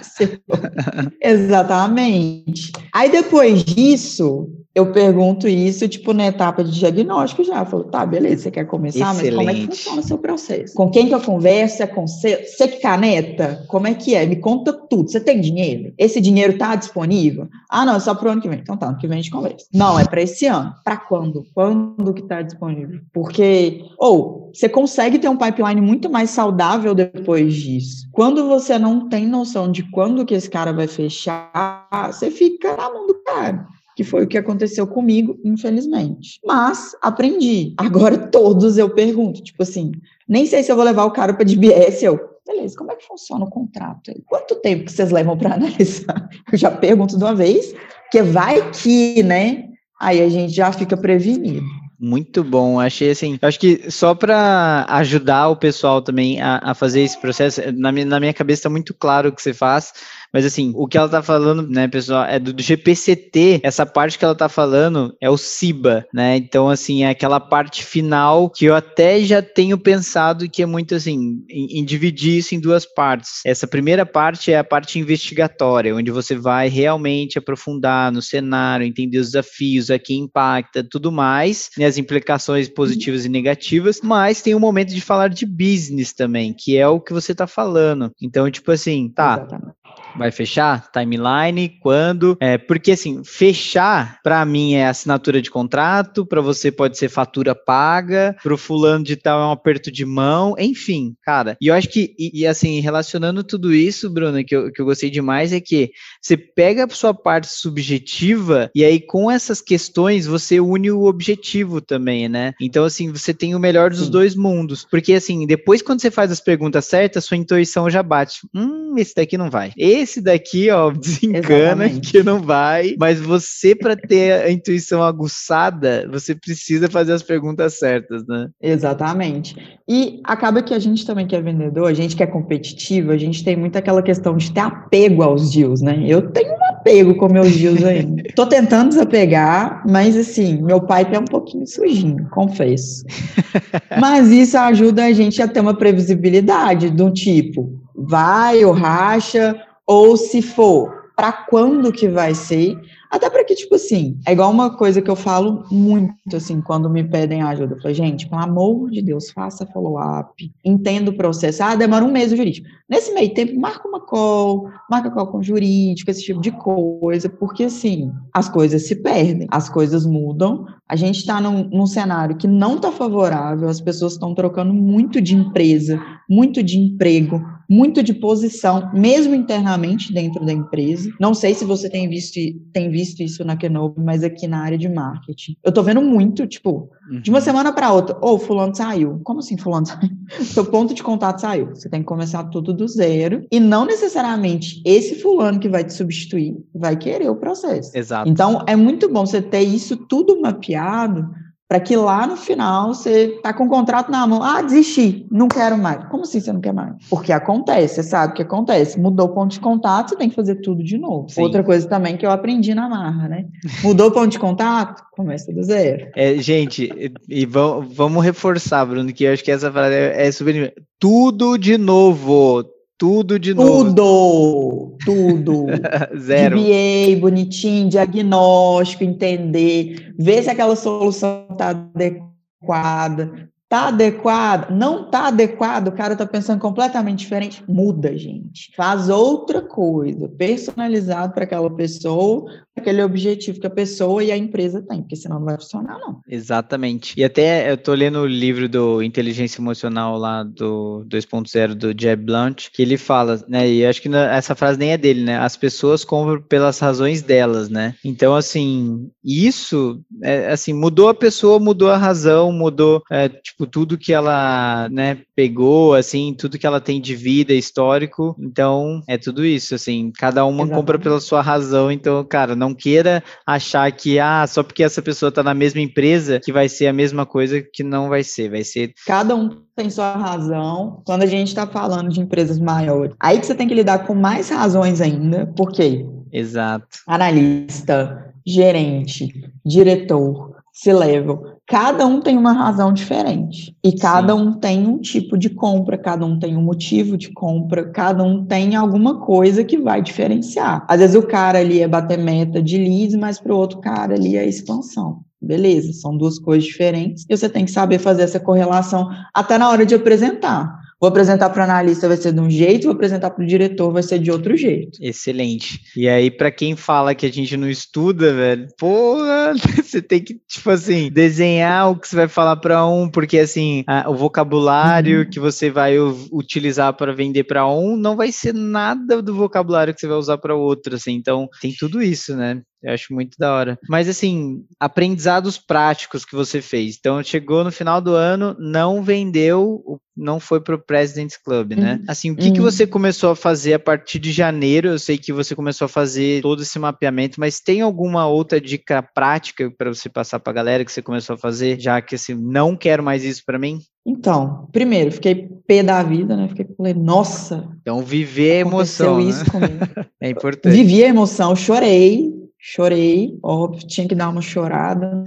[1.21, 2.73] Exatamente.
[2.93, 7.61] Aí depois disso, eu pergunto isso, tipo, na etapa de diagnóstico já.
[7.61, 9.35] Eu falo, tá, beleza, você quer começar, Excelente.
[9.35, 10.75] mas como é que funciona o seu processo?
[10.75, 11.83] Com quem que eu converso?
[11.83, 12.45] É com você?
[12.45, 13.65] Você que caneta?
[13.69, 14.27] Como é que é?
[14.27, 15.11] Me conta tudo.
[15.11, 15.95] Você tem dinheiro?
[15.97, 17.49] Esse dinheiro tá disponível?
[17.71, 18.59] Ah, não, é só pro ano que vem.
[18.59, 19.67] Então tá, ano que vem a gente conversa.
[19.73, 20.75] Não, é para esse ano.
[20.85, 21.47] Para quando?
[21.55, 23.01] Quando que tá disponível?
[23.15, 28.07] Porque, ou, você consegue ter um pipeline muito mais saudável depois disso.
[28.13, 32.93] Quando você não tem noção de quando que esse cara vai fechar, você fica na
[32.93, 36.39] mão do cara que foi o que aconteceu comigo, infelizmente.
[36.45, 37.73] Mas aprendi.
[37.79, 39.91] Agora todos eu pergunto, tipo assim,
[40.29, 43.07] nem sei se eu vou levar o cara para DBS, eu, beleza, como é que
[43.07, 44.13] funciona o contrato?
[44.27, 46.29] Quanto tempo que vocês levam para analisar?
[46.53, 47.75] Eu já pergunto de uma vez,
[48.13, 49.71] que vai que, né?
[49.99, 51.65] Aí a gente já fica prevenido.
[51.99, 53.39] Muito bom, achei assim.
[53.41, 58.05] Acho que só para ajudar o pessoal também a, a, fazer esse processo, na minha,
[58.05, 59.95] na minha cabeça está muito claro o que você faz,
[60.37, 64.19] mas assim, o que ela tá falando, né, pessoal, é do, do GPCT, essa parte
[64.19, 66.37] que ela tá falando é o CIBA, né?
[66.37, 70.95] Então, assim, é aquela parte final que eu até já tenho pensado que é muito
[70.95, 73.41] assim, em, em dividir isso em duas partes.
[73.47, 79.17] Essa primeira parte é a parte investigatória, onde você vai realmente aprofundar no cenário, entender
[79.17, 84.55] os desafios, a que impacta, tudo mais, né, as implicações positivas e negativas, mas tem
[84.55, 88.13] um momento de falar de business também, que é o que você tá falando.
[88.21, 89.87] Então, tipo assim, tá, Exatamente
[90.19, 90.91] vai fechar?
[90.91, 92.37] Timeline, quando?
[92.41, 97.55] É, porque assim, fechar para mim é assinatura de contrato, para você pode ser fatura
[97.55, 101.57] paga, pro fulano de tal é um aperto de mão, enfim, cara.
[101.61, 104.87] E eu acho que, e, e assim, relacionando tudo isso, Bruno, que eu, que eu
[104.87, 110.27] gostei demais é que você pega a sua parte subjetiva e aí com essas questões
[110.27, 112.53] você une o objetivo também, né?
[112.61, 114.11] Então, assim, você tem o melhor dos Sim.
[114.11, 114.87] dois mundos.
[114.91, 118.41] Porque, assim, depois quando você faz as perguntas certas, sua intuição já bate.
[118.55, 119.73] Hum, esse daqui não vai.
[119.77, 122.13] Esse daqui, ó, desencana Exatamente.
[122.13, 122.95] que não vai.
[122.99, 128.49] Mas você, para ter a intuição aguçada, você precisa fazer as perguntas certas, né?
[128.63, 129.57] Exatamente.
[129.89, 133.17] E acaba que a gente também que é vendedor, a gente que é competitivo, a
[133.17, 136.03] gente tem muito aquela questão de ter apego aos deals, né?
[136.07, 138.23] Eu tenho um apego com meus deals ainda.
[138.35, 143.05] Tô tentando desapegar, mas assim, meu pai tem um pouquinho sujinho, confesso.
[144.01, 150.17] mas isso ajuda a gente a ter uma previsibilidade do tipo, vai ou racha, ou
[150.17, 152.79] se for, para quando que vai ser,
[153.11, 156.91] até para que, tipo assim, é igual uma coisa que eu falo muito, assim, quando
[156.91, 157.75] me pedem ajuda.
[157.75, 161.63] Eu falo, gente, pelo amor de Deus, faça follow-up, entenda o processo.
[161.63, 162.69] Ah, demora um mês o jurídico.
[162.87, 167.65] Nesse meio tempo, marca uma call, marca call com jurídico, esse tipo de coisa, porque,
[167.65, 172.47] assim, as coisas se perdem, as coisas mudam, a gente está num, num cenário que
[172.47, 178.15] não está favorável, as pessoas estão trocando muito de empresa, muito de emprego, muito de
[178.15, 181.11] posição, mesmo internamente dentro da empresa.
[181.21, 182.39] Não sei se você tem visto,
[182.73, 185.57] tem visto isso na Kenobi, mas aqui na área de marketing.
[185.65, 187.21] Eu tô vendo muito, tipo, uhum.
[187.21, 187.45] de uma uhum.
[187.45, 189.21] semana para outra, ou oh, fulano saiu.
[189.25, 190.11] Como assim fulano saiu?
[190.43, 191.69] Seu ponto de contato saiu.
[191.69, 193.47] Você tem que começar tudo do zero.
[193.51, 197.97] E não necessariamente esse fulano que vai te substituir vai querer o processo.
[197.97, 198.29] Exato.
[198.29, 201.29] Então, é muito bom você ter isso tudo mapeado
[201.69, 205.49] para que lá no final você tá com o contrato na mão, ah, desisti, não
[205.49, 206.05] quero mais.
[206.09, 206.95] Como assim você não quer mais?
[207.11, 208.99] Porque acontece, você sabe o que acontece.
[209.01, 211.29] Mudou o ponto de contato, você tem que fazer tudo de novo.
[211.29, 211.43] Sim.
[211.43, 213.47] Outra coisa também que eu aprendi na marra, né?
[213.83, 216.09] Mudou o ponto de contato, começa do zero.
[216.15, 216.89] É, gente,
[217.29, 220.73] e vamos reforçar, Bruno, que eu acho que essa frase é super.
[220.99, 222.65] Tudo de novo,
[222.99, 223.95] tudo de novo.
[223.95, 225.67] Tudo, tudo.
[226.19, 226.57] Zero.
[226.57, 234.71] DBA, bonitinho, diagnóstico, entender, ver se aquela solução está adequada, Tá adequado?
[234.71, 235.89] Não tá adequado?
[235.89, 237.65] O cara tá pensando completamente diferente?
[237.67, 238.73] Muda, gente.
[238.77, 244.83] Faz outra coisa, personalizado para aquela pessoa, aquele objetivo que a pessoa e a empresa
[244.83, 246.21] têm, porque senão não vai funcionar, não.
[246.29, 247.15] Exatamente.
[247.17, 252.25] E até eu tô lendo o livro do Inteligência Emocional lá do 2.0 do Jeb
[252.25, 255.57] Blunt, que ele fala, né, e acho que essa frase nem é dele, né, as
[255.57, 257.95] pessoas compram pelas razões delas, né.
[258.05, 263.97] Então, assim, isso, é, assim, mudou a pessoa, mudou a razão, mudou, é, tipo, tudo
[263.97, 269.45] que ela, né, pegou, assim, tudo que ela tem de vida, histórico, então, é tudo
[269.45, 270.77] isso, assim, cada uma Exatamente.
[270.77, 275.29] compra pela sua razão, então, cara, não queira achar que, ah, só porque essa pessoa
[275.29, 278.51] está na mesma empresa, que vai ser a mesma coisa que não vai ser.
[278.51, 278.93] Vai ser.
[279.07, 281.03] Cada um tem sua razão.
[281.05, 284.15] Quando a gente está falando de empresas maiores, aí que você tem que lidar com
[284.15, 285.47] mais razões ainda.
[285.57, 286.07] Por quê?
[286.33, 286.87] Exato.
[287.07, 289.33] Analista, gerente,
[289.65, 293.77] diretor, C-level cada um tem uma razão diferente.
[293.83, 294.41] E cada Sim.
[294.41, 298.45] um tem um tipo de compra, cada um tem um motivo de compra, cada um
[298.45, 300.87] tem alguma coisa que vai diferenciar.
[300.89, 304.15] Às vezes o cara ali é bater meta de leads, mas para o outro cara
[304.15, 305.21] ali é expansão.
[305.41, 309.69] Beleza, são duas coisas diferentes e você tem que saber fazer essa correlação até na
[309.69, 310.86] hora de apresentar.
[311.07, 313.93] Vou apresentar para o analista vai ser de um jeito, vou apresentar para o diretor
[313.93, 314.99] vai ser de outro jeito.
[315.01, 315.81] Excelente.
[315.97, 320.35] E aí, para quem fala que a gente não estuda, velho, porra, você tem que,
[320.49, 325.21] tipo assim, desenhar o que você vai falar para um, porque assim, a, o vocabulário
[325.21, 325.31] uhum.
[325.31, 325.97] que você vai
[326.33, 330.39] utilizar para vender para um não vai ser nada do vocabulário que você vai usar
[330.39, 331.13] para outro, assim.
[331.13, 332.61] Então, tem tudo isso, né?
[332.83, 333.79] Eu acho muito da hora.
[333.89, 336.97] Mas assim, aprendizados práticos que você fez.
[336.99, 341.95] Então, chegou no final do ano, não vendeu, não foi para o President's Club, né?
[341.95, 342.05] Uhum.
[342.09, 342.53] Assim, o que, uhum.
[342.55, 344.89] que você começou a fazer a partir de janeiro?
[344.89, 349.03] Eu sei que você começou a fazer todo esse mapeamento, mas tem alguma outra dica
[349.03, 352.35] prática para você passar para a galera que você começou a fazer, já que assim,
[352.35, 353.81] não quero mais isso para mim?
[354.07, 356.47] Então, primeiro, fiquei pé da vida, né?
[356.49, 357.69] Fiquei, falei, nossa.
[357.81, 359.19] Então, viver a emoção.
[359.19, 359.25] Né?
[359.25, 359.75] isso comigo.
[360.23, 360.73] é importante.
[360.73, 362.33] Vivi a emoção, chorei,
[362.69, 365.23] Chorei, óbvio, tinha que dar uma chorada,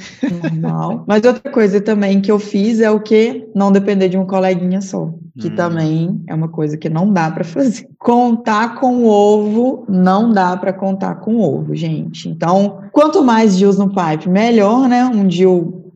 [0.52, 1.06] normal.
[1.08, 3.48] Mas outra coisa também que eu fiz é o que?
[3.56, 5.14] Não depender de um coleguinha só.
[5.40, 5.56] Que hum.
[5.56, 7.88] também é uma coisa que não dá para fazer.
[7.98, 12.28] Contar com o ovo, não dá para contar com o ovo, gente.
[12.28, 15.06] Então, quanto mais dias no pipe, melhor, né?
[15.06, 15.48] Um dia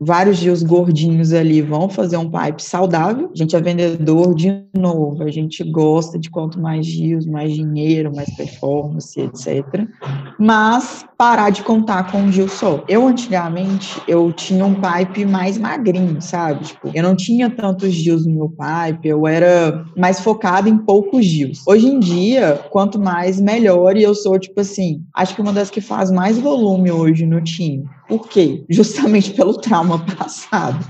[0.04, 3.30] vários dias gordinhos ali vão fazer um pipe saudável.
[3.34, 8.14] A gente é vendedor de novo, a gente gosta de quanto mais dias, mais dinheiro,
[8.14, 9.86] mais performance, etc.
[10.38, 12.84] Mas parar de contar com um Gil só.
[12.88, 16.64] Eu antigamente eu tinha um pipe mais magrinho, sabe?
[16.64, 21.24] Tipo, eu não tinha tantos Gils no meu pipe, eu era mais focado em poucos
[21.24, 21.62] Gils.
[21.66, 25.70] Hoje em dia, quanto mais melhor, e eu sou tipo assim, acho que uma das
[25.70, 27.84] que faz mais volume hoje no time.
[28.16, 28.64] Por quê?
[28.70, 30.86] Justamente pelo trauma passado.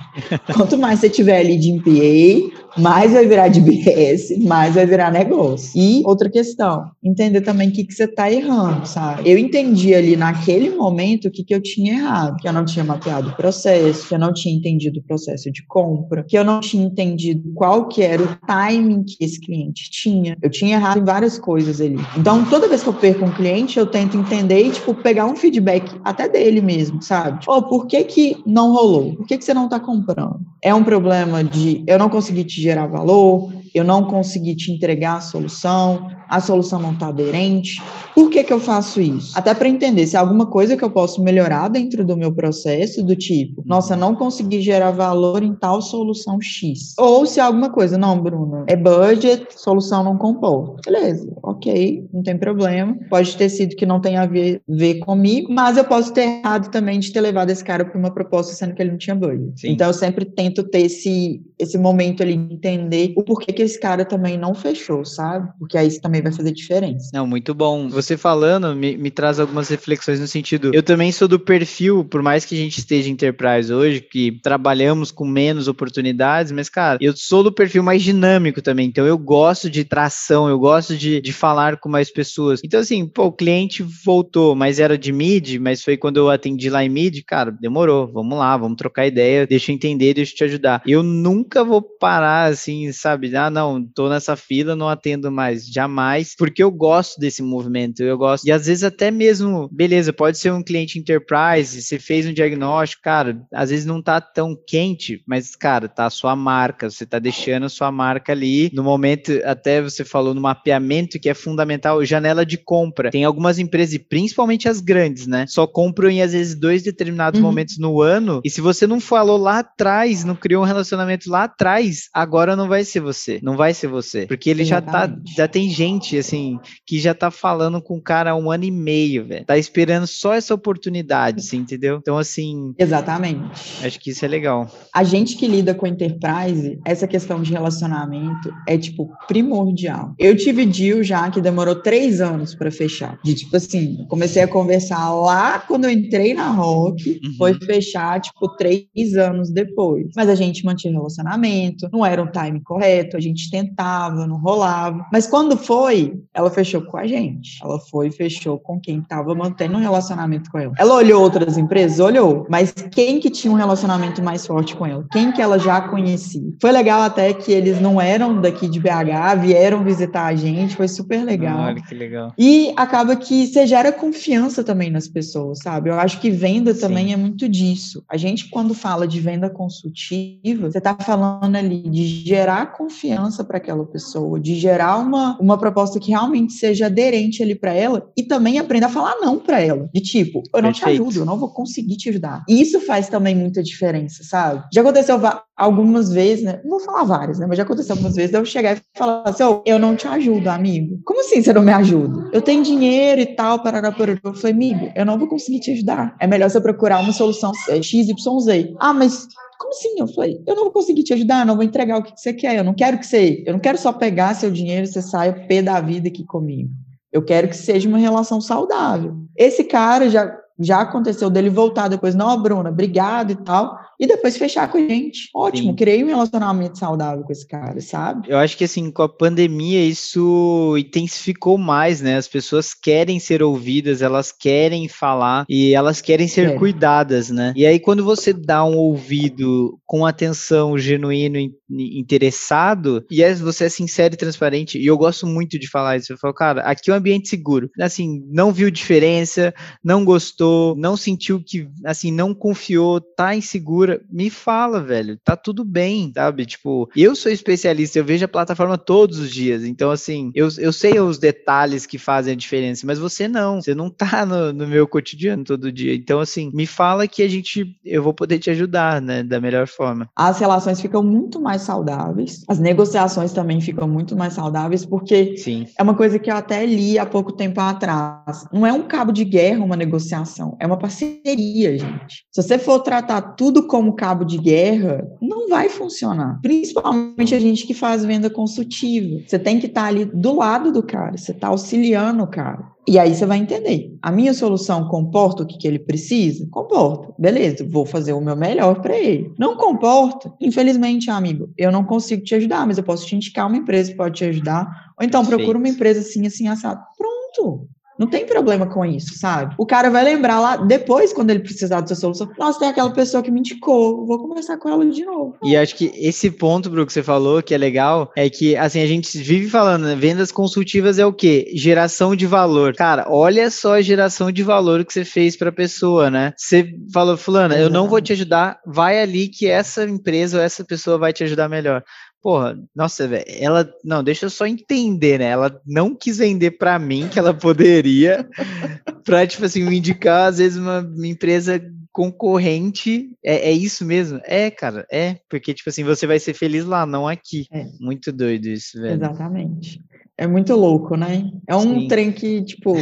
[0.54, 5.10] Quanto mais você tiver ali de MPA, mais vai virar de BS, mais vai virar
[5.10, 5.70] negócio.
[5.74, 9.28] E outra questão, entender também o que, que você está errando, sabe?
[9.28, 12.84] Eu entendi ali naquele momento o que, que eu tinha errado, que eu não tinha
[12.84, 16.60] mapeado o processo, que eu não tinha entendido o processo de compra, que eu não
[16.60, 20.36] tinha entendido qual que era o timing que esse cliente tinha.
[20.42, 21.98] Eu tinha errado em várias coisas ali.
[22.16, 25.36] Então, toda vez que eu perco um cliente, eu tento entender e, tipo, pegar um
[25.36, 27.44] feedback até dele mesmo, sabe?
[27.46, 29.14] Oh, por que que não rolou?
[29.16, 30.40] Por que que você não está comprando?
[30.62, 35.16] É um problema de eu não consegui te gerar valor, eu não consegui te entregar
[35.16, 37.82] a solução, a solução não está aderente.
[38.14, 39.36] Por que, que eu faço isso?
[39.36, 43.02] Até para entender se há alguma coisa que eu posso melhorar dentro do meu processo,
[43.02, 46.94] do tipo, nossa, não consegui gerar valor em tal solução X.
[46.98, 50.76] Ou se há alguma coisa, não, Bruno, é budget, solução não compor.
[50.84, 52.96] Beleza, ok, não tem problema.
[53.10, 56.70] Pode ter sido que não tenha a ver, ver comigo, mas eu posso ter errado
[56.70, 59.60] também de ter levado esse cara para uma proposta sendo que ele não tinha budget.
[59.60, 59.70] Sim.
[59.72, 63.78] Então eu sempre tento ter esse, esse momento ali de entender o porquê que esse
[63.80, 65.48] cara também não fechou, sabe?
[65.58, 67.10] Porque aí isso também vai fazer diferença.
[67.12, 67.88] Não, muito bom.
[67.88, 70.70] Você falando me, me traz algumas reflexões no sentido.
[70.74, 75.10] Eu também sou do perfil, por mais que a gente esteja enterprise hoje, que trabalhamos
[75.10, 78.86] com menos oportunidades, mas, cara, eu sou do perfil mais dinâmico também.
[78.86, 82.60] Então eu gosto de tração, eu gosto de, de falar com mais pessoas.
[82.64, 86.68] Então, assim, pô, o cliente voltou, mas era de mid, mas foi quando eu atendi
[86.70, 88.06] lá em mid, cara, demorou.
[88.12, 90.82] Vamos lá, vamos trocar ideia, deixa eu entender, deixa eu te ajudar.
[90.86, 93.34] Eu nunca vou parar assim, sabe?
[93.36, 95.66] Ah, não, tô nessa fila, não atendo mais.
[95.66, 98.46] Jamais, porque eu gosto desse movimento, eu gosto.
[98.46, 103.02] E às vezes até mesmo, beleza, pode ser um cliente enterprise, você fez um diagnóstico,
[103.02, 107.18] cara, às vezes não tá tão quente, mas, cara, tá a sua marca, você tá
[107.18, 108.70] deixando a sua marca ali.
[108.72, 113.10] No momento, até você falou no mapeamento, que é fundamental, janela de compra.
[113.10, 115.46] Tem algumas empresas, principalmente as grandes, né?
[115.48, 117.46] Só compram em às vezes dois determinados uhum.
[117.46, 118.40] momentos no ano.
[118.44, 122.68] E se você não falou lá atrás, não criou um relacionamento lá atrás, agora não
[122.68, 123.40] vai ser você.
[123.42, 124.26] Não vai ser você.
[124.26, 125.14] Porque ele já tá.
[125.36, 128.70] Já tem gente, assim, que já tá falando com o cara há um ano e
[128.70, 129.44] meio, velho.
[129.44, 131.98] Tá esperando só essa oportunidade, assim, entendeu?
[132.00, 132.74] Então, assim.
[132.78, 133.84] Exatamente.
[133.84, 134.68] Acho que isso é legal.
[134.92, 140.14] A gente que lida com enterprise, essa questão de relacionamento é, tipo, primordial.
[140.18, 143.18] Eu tive deal já que demorou três anos para fechar.
[143.22, 147.34] De tipo assim, comecei a conversar lá quando eu entrei na Rock, uhum.
[147.36, 150.08] foi fechar, tipo, três anos depois.
[150.16, 155.06] Mas a gente mantinha relacionamento, não era um time correto, a gente tentava, não rolava.
[155.12, 157.58] Mas quando foi, ela fechou com a gente.
[157.62, 160.72] Ela foi e fechou com quem estava mantendo um relacionamento com ela.
[160.78, 162.00] Ela olhou outras empresas?
[162.00, 162.46] Olhou.
[162.48, 165.06] Mas quem que tinha um relacionamento mais forte com ela?
[165.12, 166.52] Quem que ela já conhecia?
[166.60, 170.88] Foi legal até que eles não eram daqui de BH, vieram visitar a gente, foi
[170.88, 171.60] super legal.
[171.60, 172.32] Olha que legal.
[172.38, 175.90] E acaba que você gera confiança também nas pessoas, sabe?
[175.90, 177.12] Eu acho que venda também Sim.
[177.12, 178.04] é muito disso.
[178.08, 183.58] A gente, quando fala de venda consultiva, você está falando ali de gerar confiança para
[183.58, 188.22] aquela pessoa, de gerar uma, uma proposta que realmente seja aderente ali para ela e
[188.22, 189.88] também aprender a falar não para ela.
[189.94, 190.96] De tipo, eu não Perfeito.
[190.96, 192.44] te ajudo, eu não vou conseguir te ajudar.
[192.46, 194.62] E isso faz também muita diferença, sabe?
[194.70, 195.18] Já aconteceu
[195.56, 196.60] algumas vezes, né?
[196.62, 197.46] Não vou falar várias, né?
[197.46, 200.48] Mas já aconteceu algumas vezes eu chegar e falar assim: oh, eu não te ajudo,
[200.48, 201.00] amigo.
[201.06, 202.28] Como assim você não me ajuda?
[202.34, 203.80] Eu tenho dinheiro e tal, para
[204.22, 206.14] Eu falei, amigo, eu não vou conseguir te ajudar.
[206.20, 208.74] É melhor você procurar uma solução XYZ.
[208.78, 209.26] Ah, mas
[209.58, 209.94] como assim?
[209.98, 212.58] Eu falei, eu não vou conseguir te ajudar, não vou entregar o que você quer.
[212.58, 215.46] Eu não quero que você, eu não quero só pegar seu dinheiro e você saia
[215.46, 216.70] pé da vida aqui comigo.
[217.14, 219.16] Eu quero que seja uma relação saudável.
[219.36, 224.36] Esse cara já já aconteceu dele voltar depois, não, Bruna, obrigado e tal e depois
[224.36, 225.28] fechar com a gente.
[225.34, 225.76] Ótimo, Sim.
[225.76, 228.28] criei um relacionamento saudável com esse cara, sabe?
[228.30, 232.16] Eu acho que assim, com a pandemia isso intensificou mais, né?
[232.16, 236.58] As pessoas querem ser ouvidas, elas querem falar e elas querem ser é.
[236.58, 237.52] cuidadas, né?
[237.56, 241.38] E aí quando você dá um ouvido com atenção genuíno,
[241.70, 246.18] interessado, e você é sincero e transparente, e eu gosto muito de falar isso, eu
[246.18, 247.70] falo, cara, aqui é um ambiente seguro.
[247.80, 254.30] Assim, não viu diferença, não gostou, não sentiu que, assim, não confiou, tá inseguro me
[254.30, 255.18] fala, velho.
[255.24, 256.46] Tá tudo bem, sabe?
[256.46, 259.64] Tipo, eu sou especialista, eu vejo a plataforma todos os dias.
[259.64, 263.60] Então, assim, eu, eu sei os detalhes que fazem a diferença, mas você não.
[263.60, 265.94] Você não tá no, no meu cotidiano todo dia.
[265.94, 269.22] Então, assim, me fala que a gente, eu vou poder te ajudar, né?
[269.22, 270.08] Da melhor forma.
[270.16, 272.44] As relações ficam muito mais saudáveis.
[272.48, 275.66] As negociações também ficam muito mais saudáveis, porque Sim.
[275.78, 278.46] é uma coisa que eu até li há pouco tempo atrás.
[278.52, 282.26] Não é um cabo de guerra uma negociação, é uma parceria, gente.
[282.30, 286.38] Se você for tratar tudo como cabo de guerra, não vai funcionar.
[286.40, 289.20] Principalmente a gente que faz venda consultiva.
[289.26, 292.64] Você tem que estar tá ali do lado do cara, você está auxiliando o cara.
[292.86, 293.92] E aí você vai entender.
[294.00, 296.46] A minha solução comporta o que, que ele precisa?
[296.52, 297.12] Comporta.
[297.18, 299.32] Beleza, vou fazer o meu melhor para ele.
[299.36, 300.32] Não comporta?
[300.40, 303.96] Infelizmente, amigo, eu não consigo te ajudar, mas eu posso te indicar uma empresa que
[303.96, 304.68] pode te ajudar.
[304.96, 305.40] Ou então Perfeito.
[305.40, 306.80] procura uma empresa assim, assim, assado.
[306.96, 307.66] Pronto.
[307.98, 309.54] Não tem problema com isso, sabe?
[309.56, 312.30] O cara vai lembrar lá depois, quando ele precisar da sua solução.
[312.38, 315.36] Nossa, tem aquela pessoa que me indicou, vou conversar com ela de novo.
[315.44, 318.82] E acho que esse ponto, Bruno, que você falou, que é legal, é que, assim,
[318.82, 319.94] a gente vive falando, né?
[319.94, 321.52] Vendas consultivas é o quê?
[321.54, 322.74] Geração de valor.
[322.74, 326.32] Cara, olha só a geração de valor que você fez para a pessoa, né?
[326.36, 330.64] Você falou, Fulana, eu não vou te ajudar, vai ali que essa empresa ou essa
[330.64, 331.82] pessoa vai te ajudar melhor
[332.24, 335.26] porra, nossa, velho, ela, não, deixa eu só entender, né?
[335.26, 338.26] Ela não quis vender para mim que ela poderia,
[339.04, 341.62] pra, tipo assim, me indicar, às vezes, uma, uma empresa
[341.92, 344.22] concorrente, é, é, isso mesmo?
[344.24, 347.44] É, cara, é, porque, tipo assim, você vai ser feliz lá, não aqui.
[347.52, 347.66] É.
[347.78, 348.94] Muito doido isso, velho.
[348.94, 349.78] Exatamente.
[350.16, 351.30] É muito louco, né?
[351.46, 351.88] É um Sim.
[351.88, 352.74] trem que, tipo,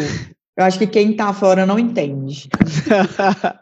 [0.56, 2.48] eu acho que quem tá fora não entende.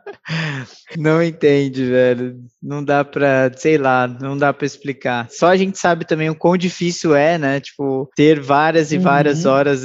[0.96, 2.38] não entende, velho.
[2.62, 5.28] Não dá pra, sei lá, não dá pra explicar.
[5.30, 7.60] Só a gente sabe também o quão difícil é, né?
[7.60, 9.52] Tipo, ter várias e várias uhum.
[9.52, 9.82] horas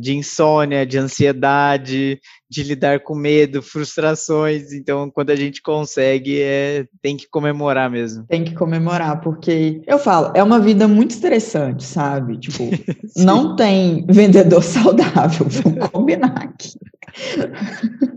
[0.00, 2.20] de insônia, de ansiedade,
[2.50, 4.72] de lidar com medo, frustrações.
[4.72, 8.24] Então, quando a gente consegue, é, tem que comemorar mesmo.
[8.26, 12.38] Tem que comemorar, porque eu falo, é uma vida muito estressante, sabe?
[12.38, 12.64] Tipo,
[13.16, 16.78] não tem vendedor saudável, vamos combinar aqui.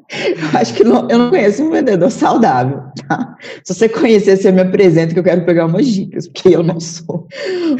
[0.09, 3.35] eu acho que não, eu não conheço um vendedor saudável, tá?
[3.63, 6.79] Se você conhecer, você me apresenta que eu quero pegar umas dicas, porque eu não
[6.79, 7.27] sou.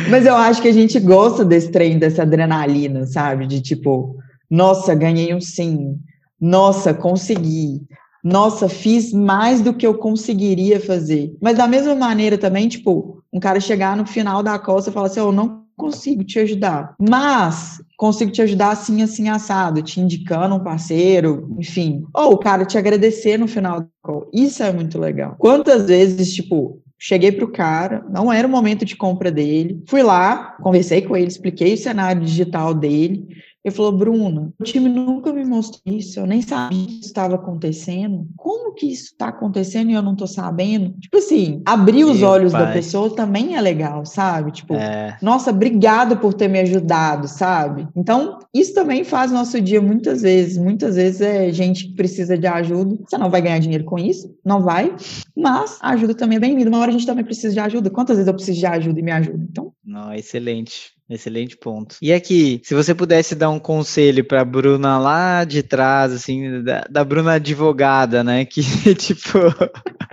[0.10, 3.48] Mas eu acho que a gente gosta desse trem, dessa adrenalina, sabe?
[3.48, 4.18] De tipo,
[4.50, 5.98] nossa, ganhei um sim.
[6.42, 7.82] Nossa, consegui.
[8.24, 11.36] Nossa, fiz mais do que eu conseguiria fazer.
[11.40, 15.08] Mas da mesma maneira também, tipo, um cara chegar no final da costa e falar
[15.08, 16.94] assim, eu oh, não consigo te ajudar.
[17.00, 22.04] Mas consigo te ajudar assim, assim, assado, te indicando um parceiro, enfim.
[22.14, 24.30] Ou o cara te agradecer no final do call.
[24.34, 25.36] Isso é muito legal.
[25.40, 30.56] Quantas vezes, tipo, cheguei pro cara, não era o momento de compra dele, fui lá,
[30.62, 33.28] conversei com ele, expliquei o cenário digital dele,
[33.64, 37.36] ele falou, Bruna, o time nunca me mostrou isso, eu nem sabia que isso estava
[37.36, 38.28] acontecendo.
[38.36, 40.96] Como que isso está acontecendo e eu não estou sabendo?
[41.00, 42.66] Tipo assim, abrir os Meu olhos pai.
[42.66, 44.52] da pessoa também é legal, sabe?
[44.52, 45.16] Tipo, é.
[45.22, 47.88] nossa, obrigado por ter me ajudado, sabe?
[47.96, 50.58] Então, isso também faz nosso dia muitas vezes.
[50.58, 52.98] Muitas vezes é gente que precisa de ajuda.
[53.08, 54.96] Você não vai ganhar dinheiro com isso, não vai,
[55.36, 56.70] mas a ajuda também é bem-vinda.
[56.70, 57.92] Uma hora a gente também precisa de ajuda.
[57.92, 59.46] Quantas vezes eu preciso de ajuda e me ajuda?
[59.50, 59.72] Então.
[59.86, 60.94] Não, excelente.
[61.12, 61.98] Excelente ponto.
[62.02, 66.86] E aqui, se você pudesse dar um conselho para Bruna lá de trás, assim, da,
[66.90, 68.62] da Bruna advogada, né, que
[68.96, 69.40] tipo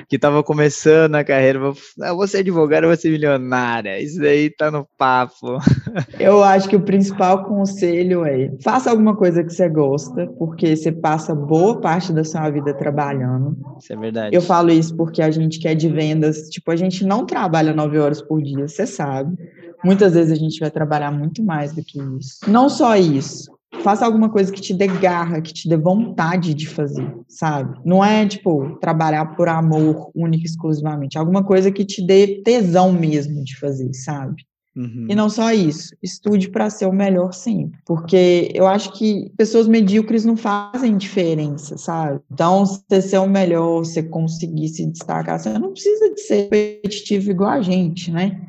[0.09, 1.61] que estava começando a carreira,
[2.01, 4.01] ah, você é advogada, você é milionária.
[4.01, 5.59] Isso daí tá no papo.
[6.19, 10.91] Eu acho que o principal conselho é: faça alguma coisa que você gosta, porque você
[10.91, 13.57] passa boa parte da sua vida trabalhando.
[13.79, 14.35] Isso é verdade.
[14.35, 17.99] Eu falo isso porque a gente quer de vendas, tipo, a gente não trabalha nove
[17.99, 19.37] horas por dia, você sabe.
[19.85, 22.39] Muitas vezes a gente vai trabalhar muito mais do que isso.
[22.49, 23.51] Não só isso,
[23.83, 27.79] faça alguma coisa que te dê garra, que te dê vontade de fazer, sabe?
[27.85, 31.19] Não é, tipo, trabalhar por amor único e exclusivamente.
[31.19, 34.48] Alguma coisa que te dê tesão mesmo de fazer, sabe?
[34.79, 35.07] Uhum.
[35.09, 37.81] E não só isso, estude para ser o melhor sempre.
[37.85, 42.21] Porque eu acho que pessoas medíocres não fazem diferença, sabe?
[42.33, 47.33] Então, você ser o melhor, você conseguir se destacar, você não precisa de ser competitivo
[47.33, 48.41] igual a gente, né?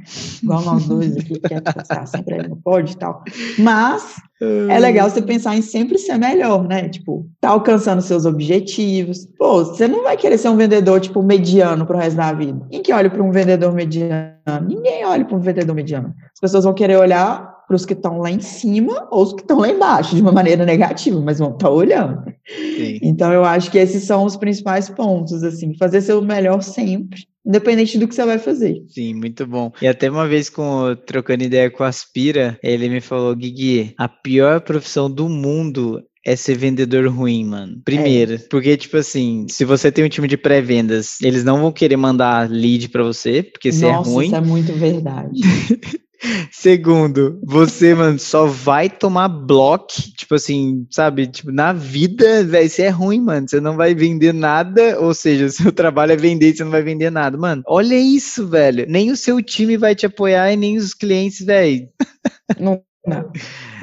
[0.43, 3.23] Igual nós dois aqui, que é passar sempre não pode e tal.
[3.57, 6.87] Mas é legal você pensar em sempre ser melhor, né?
[6.87, 9.25] Tipo, tá alcançando seus objetivos.
[9.37, 12.65] Pô, você não vai querer ser um vendedor, tipo, mediano pro resto da vida.
[12.71, 14.33] Quem que olha para um vendedor mediano?
[14.65, 16.13] Ninguém olha para um vendedor mediano.
[16.33, 19.41] As pessoas vão querer olhar para os que estão lá em cima ou os que
[19.41, 22.23] estão lá embaixo, de uma maneira negativa, mas vão estar tá olhando.
[22.47, 22.99] Sim.
[23.03, 27.97] Então, eu acho que esses são os principais pontos, assim, fazer seu melhor sempre independente
[27.97, 28.83] do que você vai fazer.
[28.87, 29.71] Sim, muito bom.
[29.81, 34.07] E até uma vez com trocando ideia com a Aspira, ele me falou, Guigui, a
[34.07, 37.81] pior profissão do mundo é ser vendedor ruim, mano.
[37.83, 38.37] Primeiro, é.
[38.37, 42.49] porque, tipo assim, se você tem um time de pré-vendas, eles não vão querer mandar
[42.49, 44.27] lead para você, porque você é ruim.
[44.27, 45.39] Isso é muito verdade.
[46.51, 51.27] Segundo, você, mano, só vai tomar bloco, tipo assim, sabe?
[51.27, 53.47] Tipo, na vida, velho, você é ruim, mano.
[53.47, 57.09] Você não vai vender nada, ou seja, seu trabalho é vender, você não vai vender
[57.09, 57.37] nada.
[57.37, 58.85] Mano, olha isso, velho.
[58.87, 61.87] Nem o seu time vai te apoiar e nem os clientes, velho.
[62.59, 63.31] Não, não,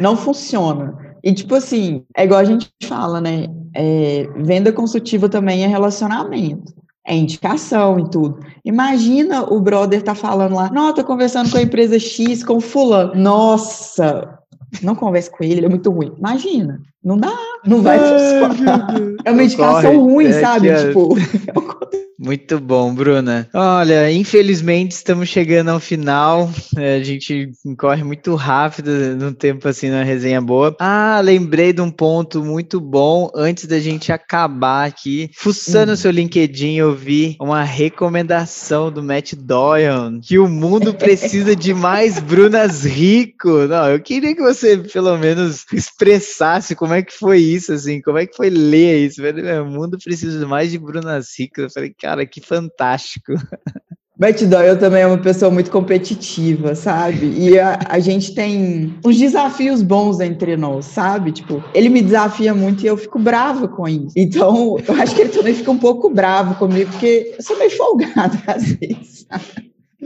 [0.00, 0.92] não funciona.
[1.22, 3.46] E, tipo assim, é igual a gente fala, né?
[3.74, 6.74] É, venda consultiva também é relacionamento
[7.06, 8.40] é indicação e tudo.
[8.64, 13.14] Imagina o brother tá falando lá, não, tô conversando com a empresa X, com fulano.
[13.14, 14.38] Nossa,
[14.82, 16.12] não converse com ele, ele é muito ruim.
[16.18, 17.32] Imagina, não dá,
[17.64, 18.88] não vai funcionar.
[19.24, 20.68] É uma indicação ruim, é sabe?
[20.74, 21.14] Tipo,
[22.26, 23.48] Muito bom, Bruna.
[23.54, 26.50] Olha, infelizmente estamos chegando ao final.
[26.76, 30.74] É, a gente corre muito rápido num tempo assim na resenha boa.
[30.80, 35.30] Ah, lembrei de um ponto muito bom antes da gente acabar aqui.
[35.36, 41.54] Fuçando o seu LinkedIn, eu vi uma recomendação do Matt Doyle que o mundo precisa
[41.54, 43.68] de mais Brunas Rico.
[43.68, 48.18] Não, eu queria que você pelo menos expressasse como é que foi isso, assim, como
[48.18, 49.22] é que foi ler isso.
[49.62, 51.60] O mundo precisa mais de Brunas Rico.
[51.60, 53.32] Eu falei, Cara, que fantástico.
[54.18, 57.26] Matt Doyle também é uma pessoa muito competitiva, sabe?
[57.36, 61.32] E a, a, gente tem uns desafios bons entre nós, sabe?
[61.32, 64.14] Tipo, ele me desafia muito e eu fico brava com isso.
[64.16, 67.70] Então, eu acho que ele também fica um pouco bravo comigo, porque eu sou meio
[67.76, 69.26] folgada às vezes.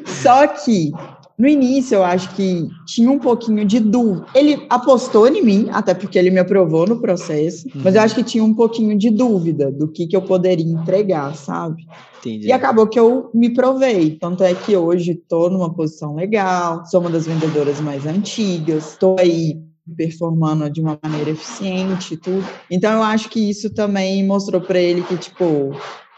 [0.05, 0.91] Só que
[1.41, 4.27] no início, eu acho que tinha um pouquinho de dúvida.
[4.35, 7.81] Ele apostou em mim, até porque ele me aprovou no processo, uhum.
[7.83, 11.35] mas eu acho que tinha um pouquinho de dúvida do que, que eu poderia entregar,
[11.35, 11.87] sabe?
[12.19, 12.49] Entendi.
[12.49, 14.19] E acabou que eu me provei.
[14.21, 19.17] Tanto é que hoje estou numa posição legal, sou uma das vendedoras mais antigas, estou
[19.19, 19.59] aí
[19.97, 22.47] performando de uma maneira eficiente e tudo.
[22.71, 25.75] Então eu acho que isso também mostrou para ele que, tipo,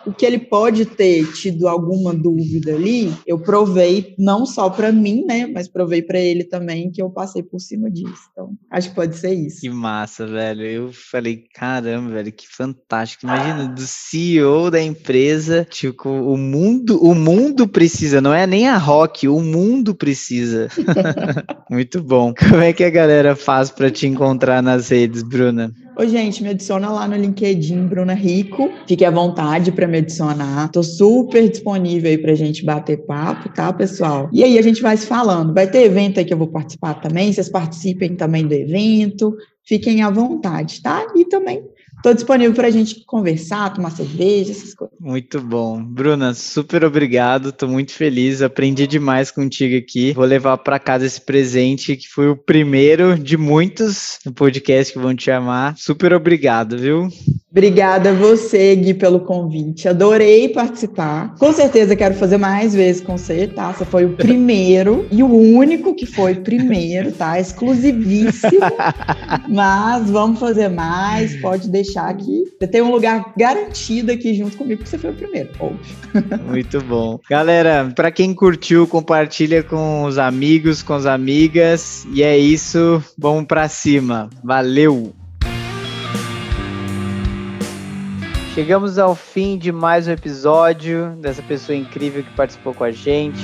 [0.07, 5.25] o que ele pode ter tido alguma dúvida ali, eu provei não só para mim,
[5.25, 8.29] né, mas provei para ele também que eu passei por cima disso.
[8.33, 9.61] Então, acho que pode ser isso.
[9.61, 10.63] Que massa, velho.
[10.63, 13.27] Eu falei, caramba, velho, que fantástico.
[13.27, 18.77] Imagina do CEO da empresa, tipo, o mundo, o mundo precisa, não é nem a
[18.77, 20.69] rock, o mundo precisa.
[21.71, 22.35] Muito bom.
[22.35, 25.73] Como é que a galera faz para te encontrar nas redes, Bruna?
[25.95, 28.71] Oi, gente, me adiciona lá no LinkedIn, Bruna Rico.
[28.89, 30.71] Fique à vontade para me adicionar.
[30.71, 34.31] Tô super disponível aí pra gente bater papo, tá, pessoal?
[34.33, 35.53] E aí a gente vai se falando.
[35.53, 37.31] Vai ter evento aí que eu vou participar também.
[37.31, 39.37] Vocês participem também do evento.
[39.65, 41.07] Fiquem à vontade, tá?
[41.15, 41.63] E também
[42.03, 44.99] Estou disponível para a gente conversar, tomar cerveja, essas coisas.
[44.99, 45.81] Muito bom.
[45.81, 47.51] Bruna, super obrigado.
[47.51, 48.43] Estou muito feliz.
[48.43, 50.13] Aprendi demais contigo aqui.
[50.13, 54.99] Vou levar para casa esse presente, que foi o primeiro de muitos no podcast que
[54.99, 55.77] vão te chamar.
[55.79, 57.09] Super obrigado, viu?
[57.53, 59.87] Obrigada a você, Gui, pelo convite.
[59.87, 61.35] Adorei participar.
[61.39, 63.71] Com certeza quero fazer mais vezes com você, tá?
[63.75, 67.39] Você foi o primeiro e o único que foi primeiro, tá?
[67.39, 68.59] Exclusivíssimo.
[69.51, 71.39] Mas vamos fazer mais.
[71.43, 72.43] Pode deixar aqui.
[72.59, 75.97] Você tem um lugar garantido aqui junto comigo, porque você foi o primeiro, óbvio.
[76.49, 77.21] Muito bom.
[77.29, 82.07] Galera, para quem curtiu, compartilha com os amigos, com as amigas.
[82.15, 83.05] E é isso.
[83.19, 84.31] Vamos para cima.
[84.43, 85.13] Valeu!
[88.55, 93.43] Chegamos ao fim de mais um episódio dessa pessoa incrível que participou com a gente.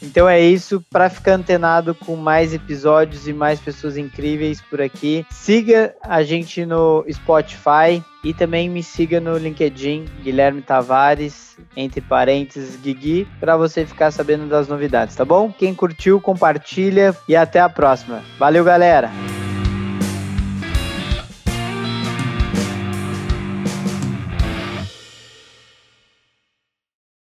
[0.00, 5.24] Então é isso, para ficar antenado com mais episódios e mais pessoas incríveis por aqui,
[5.30, 12.76] siga a gente no Spotify e também me siga no LinkedIn, Guilherme Tavares, entre parênteses,
[12.76, 15.52] Guigui, para você ficar sabendo das novidades, tá bom?
[15.52, 18.22] Quem curtiu, compartilha e até a próxima.
[18.38, 19.10] Valeu, galera!